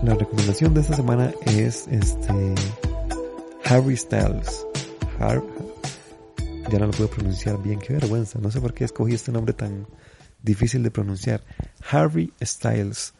La 0.05 0.13
recomendación 0.13 0.75
de 0.75 0.81
esta 0.81 0.95
semana 0.95 1.33
es 1.47 1.87
este 1.87 2.53
Harry 3.63 3.97
Styles. 3.97 4.63
ya 5.19 6.77
no 6.77 6.85
lo 6.85 6.91
puedo 6.91 7.09
pronunciar 7.09 7.59
bien, 7.59 7.79
qué 7.79 7.93
vergüenza. 7.93 8.37
No 8.37 8.51
sé 8.51 8.61
por 8.61 8.75
qué 8.75 8.83
escogí 8.83 9.15
este 9.15 9.31
nombre 9.31 9.55
tan 9.55 9.87
difícil 10.43 10.83
de 10.83 10.91
pronunciar. 10.91 11.41
Harry 11.89 12.31
Styles. 12.39 13.15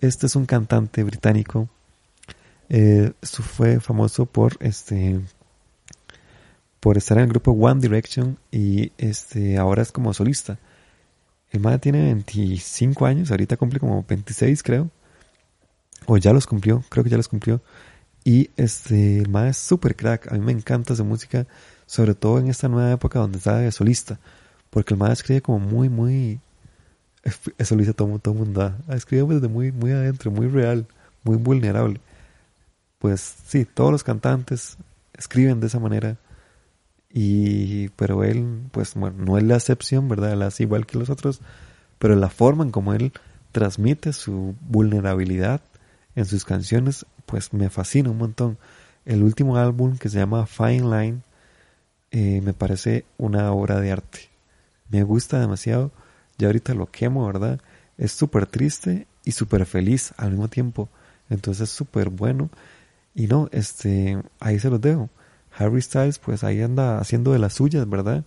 Este 0.00 0.26
es 0.26 0.34
un 0.34 0.44
cantante 0.44 1.04
británico. 1.04 1.68
Eh, 2.68 3.12
fue 3.22 3.78
famoso 3.78 4.26
por 4.26 4.56
este 4.58 5.20
por 6.80 6.98
estar 6.98 7.16
en 7.18 7.24
el 7.24 7.30
grupo 7.30 7.52
One 7.52 7.80
Direction 7.80 8.38
y 8.50 8.90
este 8.98 9.56
ahora 9.56 9.82
es 9.82 9.92
como 9.92 10.12
solista. 10.12 10.58
El 11.52 11.60
man 11.60 11.78
tiene 11.78 12.02
25 12.02 13.06
años, 13.06 13.30
ahorita 13.30 13.56
cumple 13.56 13.78
como 13.78 14.04
26 14.08 14.64
creo. 14.64 14.90
O 16.06 16.16
ya 16.16 16.32
los 16.32 16.46
cumplió, 16.46 16.82
creo 16.88 17.04
que 17.04 17.10
ya 17.10 17.16
los 17.16 17.28
cumplió. 17.28 17.60
Y 18.24 18.50
este, 18.56 19.18
el 19.18 19.28
man 19.28 19.48
es 19.48 19.58
súper 19.58 19.96
crack. 19.96 20.32
A 20.32 20.34
mí 20.34 20.40
me 20.40 20.52
encanta 20.52 20.96
su 20.96 21.04
música, 21.04 21.46
sobre 21.86 22.14
todo 22.14 22.38
en 22.38 22.48
esta 22.48 22.68
nueva 22.68 22.92
época 22.92 23.18
donde 23.18 23.38
está 23.38 23.58
de 23.58 23.70
solista. 23.70 24.18
Porque 24.70 24.94
el 24.94 25.00
man 25.00 25.12
escribe 25.12 25.42
como 25.42 25.58
muy, 25.58 25.88
muy... 25.88 26.40
Eso 27.58 27.76
lo 27.76 27.94
todo, 27.94 28.18
todo 28.18 28.34
mundo. 28.34 28.62
Ah, 28.62 28.94
escribe 28.94 29.34
desde 29.34 29.48
muy, 29.48 29.72
muy 29.72 29.92
adentro, 29.92 30.30
muy 30.30 30.48
real, 30.48 30.86
muy 31.22 31.36
vulnerable. 31.36 32.00
Pues 32.98 33.36
sí, 33.46 33.64
todos 33.64 33.92
los 33.92 34.04
cantantes 34.04 34.76
escriben 35.16 35.60
de 35.60 35.68
esa 35.68 35.78
manera 35.78 36.16
y, 37.16 37.90
pero 37.90 38.24
él, 38.24 38.62
pues 38.72 38.94
bueno, 38.94 39.16
no 39.24 39.38
es 39.38 39.44
la 39.44 39.54
excepción, 39.54 40.08
¿verdad? 40.08 40.32
Él 40.32 40.42
hace 40.42 40.64
igual 40.64 40.84
que 40.84 40.98
los 40.98 41.10
otros, 41.10 41.40
pero 42.00 42.16
la 42.16 42.28
forma 42.28 42.64
en 42.64 42.72
como 42.72 42.92
él 42.92 43.12
transmite 43.52 44.12
su 44.12 44.56
vulnerabilidad 44.68 45.60
en 46.16 46.24
sus 46.26 46.44
canciones, 46.44 47.06
pues 47.26 47.52
me 47.52 47.70
fascina 47.70 48.10
un 48.10 48.18
montón. 48.18 48.58
El 49.04 49.22
último 49.22 49.56
álbum 49.56 49.98
que 49.98 50.08
se 50.08 50.18
llama 50.18 50.46
Fine 50.46 50.82
Line 50.82 51.20
eh, 52.10 52.40
me 52.42 52.52
parece 52.54 53.04
una 53.18 53.52
obra 53.52 53.80
de 53.80 53.92
arte. 53.92 54.30
Me 54.90 55.02
gusta 55.02 55.40
demasiado. 55.40 55.90
Ya 56.38 56.48
ahorita 56.48 56.74
lo 56.74 56.86
quemo, 56.86 57.26
¿verdad? 57.26 57.60
Es 57.98 58.12
súper 58.12 58.46
triste 58.46 59.06
y 59.24 59.32
súper 59.32 59.66
feliz 59.66 60.14
al 60.16 60.30
mismo 60.30 60.48
tiempo. 60.48 60.88
Entonces 61.30 61.68
es 61.68 61.74
súper 61.74 62.10
bueno. 62.10 62.50
Y 63.14 63.26
no, 63.26 63.48
este, 63.52 64.20
ahí 64.40 64.58
se 64.58 64.70
los 64.70 64.80
dejo. 64.80 65.10
Harry 65.56 65.80
Styles, 65.82 66.18
pues 66.18 66.42
ahí 66.44 66.60
anda 66.62 66.98
haciendo 66.98 67.32
de 67.32 67.38
las 67.38 67.54
suyas, 67.54 67.88
¿verdad? 67.88 68.24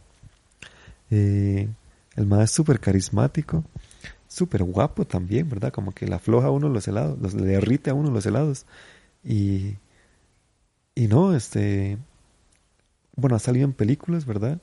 Eh, 1.10 1.67
el 2.15 2.26
más 2.26 2.45
es 2.45 2.52
súper 2.52 2.80
carismático, 2.80 3.63
súper 4.38 4.63
guapo 4.63 5.06
también, 5.06 5.50
¿verdad? 5.50 5.71
Como 5.73 5.93
que 5.93 6.08
le 6.08 6.15
afloja 6.15 6.47
a 6.47 6.52
uno 6.52 6.69
los 6.69 6.88
helados, 6.88 7.19
los, 7.19 7.34
le 7.34 7.47
derrite 7.47 7.89
a 7.89 7.93
uno 7.93 8.12
los 8.12 8.26
helados. 8.26 8.65
Y, 9.23 9.76
y 10.95 11.08
no, 11.08 11.36
este, 11.36 11.97
bueno, 13.15 13.36
ha 13.36 13.39
salido 13.39 13.65
en 13.65 13.73
películas, 13.73 14.26
¿verdad? 14.26 14.60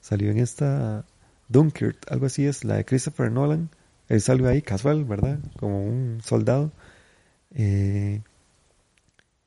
Salió 0.00 0.30
en 0.30 0.38
esta 0.38 1.04
Dunkirk, 1.48 2.10
algo 2.10 2.26
así 2.26 2.46
es, 2.46 2.64
la 2.64 2.76
de 2.76 2.84
Christopher 2.84 3.30
Nolan. 3.30 3.70
Él 4.08 4.20
salió 4.20 4.48
ahí 4.48 4.62
casual, 4.62 5.04
¿verdad? 5.04 5.38
Como 5.58 5.82
un 5.82 6.20
soldado. 6.24 6.72
Eh, 7.52 8.22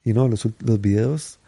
y 0.03 0.13
no, 0.13 0.27
los, 0.27 0.47
los 0.59 0.81
videos 0.81 1.39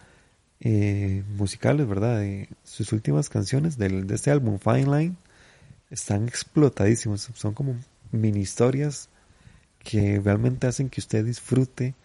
eh, 0.61 1.23
musicales, 1.35 1.87
¿verdad? 1.87 2.19
De 2.19 2.49
sus 2.63 2.93
últimas 2.93 3.29
canciones 3.29 3.77
de 3.77 4.05
este 4.13 4.31
álbum, 4.31 4.59
Fine 4.59 4.85
Line, 4.85 5.15
están 5.89 6.27
explotadísimos. 6.27 7.29
Son 7.33 7.53
como 7.53 7.75
mini 8.11 8.41
historias 8.41 9.09
que 9.79 10.19
realmente 10.19 10.67
hacen 10.67 10.89
que 10.89 11.01
usted 11.01 11.25
disfrute 11.25 11.95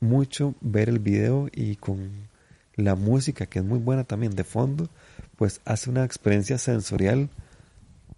mucho 0.00 0.54
ver 0.60 0.88
el 0.88 0.98
video 0.98 1.48
y 1.52 1.76
con 1.76 2.10
la 2.74 2.94
música, 2.94 3.46
que 3.46 3.60
es 3.60 3.64
muy 3.64 3.78
buena 3.78 4.04
también 4.04 4.34
de 4.34 4.44
fondo, 4.44 4.88
pues 5.36 5.60
hace 5.64 5.90
una 5.90 6.04
experiencia 6.04 6.58
sensorial 6.58 7.28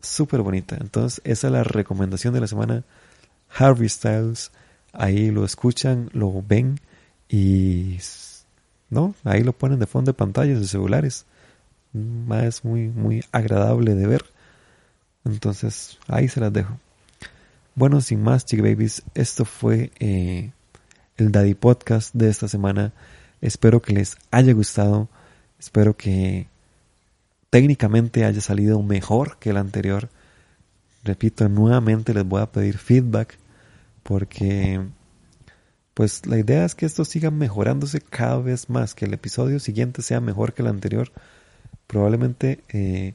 súper 0.00 0.42
bonita. 0.42 0.76
Entonces, 0.80 1.20
esa 1.24 1.48
es 1.48 1.52
la 1.52 1.64
recomendación 1.64 2.34
de 2.34 2.40
la 2.40 2.46
semana. 2.46 2.84
Harvey 3.56 3.88
Styles, 3.88 4.52
ahí 4.92 5.30
lo 5.30 5.44
escuchan, 5.44 6.10
lo 6.12 6.42
ven 6.46 6.80
y 7.28 7.98
¿no? 8.90 9.14
Ahí 9.24 9.42
lo 9.42 9.52
ponen 9.52 9.78
de 9.78 9.86
fondo 9.86 10.12
de 10.12 10.16
pantallas 10.16 10.60
de 10.60 10.66
celulares. 10.66 11.26
Es 12.42 12.64
muy, 12.64 12.88
muy 12.88 13.24
agradable 13.32 13.94
de 13.94 14.06
ver. 14.06 14.24
Entonces, 15.24 15.98
ahí 16.08 16.28
se 16.28 16.40
las 16.40 16.52
dejo. 16.52 16.78
Bueno, 17.76 18.00
sin 18.00 18.22
más, 18.22 18.46
Chick 18.46 18.60
Babies, 18.60 19.02
esto 19.14 19.44
fue 19.44 19.90
eh, 19.98 20.52
el 21.16 21.32
Daddy 21.32 21.54
Podcast 21.54 22.14
de 22.14 22.28
esta 22.28 22.46
semana. 22.46 22.92
Espero 23.40 23.82
que 23.82 23.92
les 23.92 24.16
haya 24.30 24.52
gustado. 24.52 25.08
Espero 25.58 25.96
que 25.96 26.46
técnicamente 27.50 28.24
haya 28.24 28.40
salido 28.40 28.80
mejor 28.82 29.38
que 29.38 29.50
el 29.50 29.56
anterior. 29.56 30.08
Repito, 31.02 31.48
nuevamente 31.48 32.14
les 32.14 32.24
voy 32.24 32.42
a 32.42 32.52
pedir 32.52 32.78
feedback 32.78 33.38
porque 34.04 34.80
pues 35.94 36.26
la 36.26 36.38
idea 36.38 36.64
es 36.64 36.76
que 36.76 36.86
esto 36.86 37.04
siga 37.04 37.32
mejorándose 37.32 38.00
cada 38.00 38.38
vez 38.38 38.70
más, 38.70 38.94
que 38.94 39.06
el 39.06 39.14
episodio 39.14 39.58
siguiente 39.58 40.02
sea 40.02 40.20
mejor 40.20 40.54
que 40.54 40.62
el 40.62 40.68
anterior. 40.68 41.10
Probablemente 41.88 42.62
eh, 42.68 43.14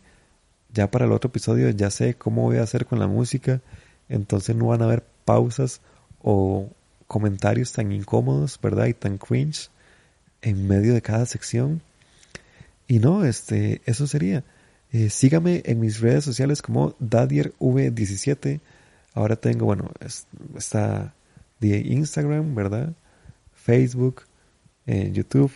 ya 0.73 0.91
para 0.91 1.05
el 1.05 1.13
otro 1.13 1.29
episodio 1.29 1.69
ya 1.69 1.89
sé 1.91 2.15
cómo 2.15 2.41
voy 2.41 2.57
a 2.57 2.63
hacer 2.63 2.85
con 2.85 2.99
la 2.99 3.07
música, 3.07 3.61
entonces 4.09 4.55
no 4.55 4.67
van 4.67 4.81
a 4.81 4.85
haber 4.85 5.03
pausas 5.25 5.81
o 6.21 6.69
comentarios 7.07 7.71
tan 7.71 7.91
incómodos, 7.91 8.59
¿verdad? 8.61 8.87
Y 8.87 8.93
tan 8.93 9.17
cringe 9.17 9.69
en 10.41 10.67
medio 10.67 10.93
de 10.93 11.01
cada 11.01 11.25
sección. 11.25 11.81
Y 12.87 12.99
no, 12.99 13.23
este, 13.25 13.81
eso 13.85 14.07
sería. 14.07 14.43
Eh, 14.91 15.09
sígame 15.09 15.61
en 15.65 15.79
mis 15.79 15.99
redes 15.99 16.23
sociales 16.23 16.61
como 16.61 16.97
DadierV17. 16.97 18.59
Ahora 19.13 19.35
tengo, 19.35 19.65
bueno, 19.65 19.91
está 20.57 21.13
de 21.59 21.79
Instagram, 21.79 22.55
¿verdad? 22.55 22.93
Facebook, 23.53 24.23
eh, 24.87 25.11
YouTube 25.13 25.51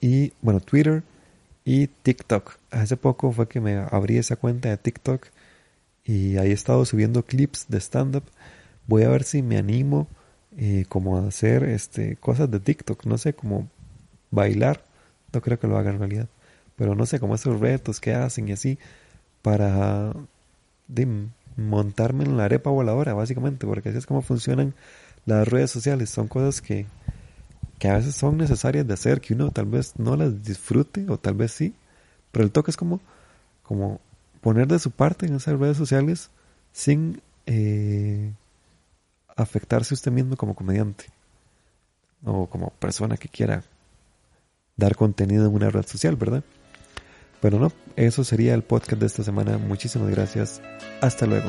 y, 0.00 0.32
bueno, 0.42 0.60
Twitter 0.60 1.02
y 1.64 1.86
TikTok. 1.86 2.58
Hace 2.70 2.96
poco 2.96 3.32
fue 3.32 3.48
que 3.48 3.60
me 3.60 3.76
abrí 3.90 4.18
esa 4.18 4.36
cuenta 4.36 4.68
de 4.68 4.76
TikTok 4.76 5.28
y 6.04 6.36
ahí 6.36 6.50
he 6.50 6.54
estado 6.54 6.84
subiendo 6.84 7.24
clips 7.24 7.66
de 7.68 7.78
stand-up. 7.78 8.24
Voy 8.86 9.04
a 9.04 9.08
ver 9.08 9.24
si 9.24 9.42
me 9.42 9.56
animo 9.56 10.06
eh, 10.56 10.84
como 10.88 11.18
a 11.18 11.28
hacer 11.28 11.64
este, 11.64 12.16
cosas 12.16 12.50
de 12.50 12.60
TikTok, 12.60 13.06
no 13.06 13.18
sé, 13.18 13.34
como 13.34 13.68
bailar, 14.30 14.84
no 15.32 15.40
creo 15.40 15.58
que 15.58 15.66
lo 15.66 15.78
haga 15.78 15.90
en 15.90 15.98
realidad, 15.98 16.28
pero 16.76 16.94
no 16.94 17.06
sé, 17.06 17.18
como 17.20 17.34
esos 17.34 17.60
retos 17.60 18.00
que 18.00 18.14
hacen 18.14 18.48
y 18.48 18.52
así, 18.52 18.78
para 19.42 20.12
montarme 21.56 22.24
en 22.24 22.36
la 22.36 22.44
arepa 22.44 22.70
voladora, 22.70 23.14
básicamente, 23.14 23.66
porque 23.66 23.88
así 23.88 23.98
es 23.98 24.06
como 24.06 24.22
funcionan 24.22 24.74
las 25.26 25.48
redes 25.48 25.70
sociales. 25.70 26.10
Son 26.10 26.28
cosas 26.28 26.60
que, 26.60 26.86
que 27.78 27.88
a 27.88 27.96
veces 27.96 28.14
son 28.14 28.36
necesarias 28.36 28.86
de 28.86 28.94
hacer, 28.94 29.20
que 29.20 29.34
uno 29.34 29.50
tal 29.50 29.66
vez 29.66 29.94
no 29.98 30.16
las 30.16 30.42
disfrute 30.44 31.06
o 31.08 31.18
tal 31.18 31.34
vez 31.34 31.52
sí, 31.52 31.74
pero 32.32 32.44
el 32.44 32.52
toque 32.52 32.70
es 32.70 32.76
como, 32.76 33.00
como 33.62 34.00
poner 34.44 34.66
de 34.68 34.78
su 34.78 34.90
parte 34.90 35.24
en 35.24 35.36
esas 35.36 35.58
redes 35.58 35.78
sociales 35.78 36.28
sin 36.70 37.22
eh, 37.46 38.30
afectarse 39.34 39.94
usted 39.94 40.12
mismo 40.12 40.36
como 40.36 40.54
comediante 40.54 41.06
o 42.22 42.46
como 42.46 42.68
persona 42.68 43.16
que 43.16 43.30
quiera 43.30 43.64
dar 44.76 44.96
contenido 44.96 45.46
en 45.46 45.54
una 45.54 45.70
red 45.70 45.86
social, 45.86 46.16
¿verdad? 46.16 46.44
Pero 47.40 47.58
no, 47.58 47.72
eso 47.96 48.22
sería 48.22 48.52
el 48.52 48.62
podcast 48.62 49.00
de 49.00 49.06
esta 49.06 49.24
semana. 49.24 49.56
Muchísimas 49.56 50.10
gracias. 50.10 50.60
Hasta 51.00 51.24
luego. 51.24 51.48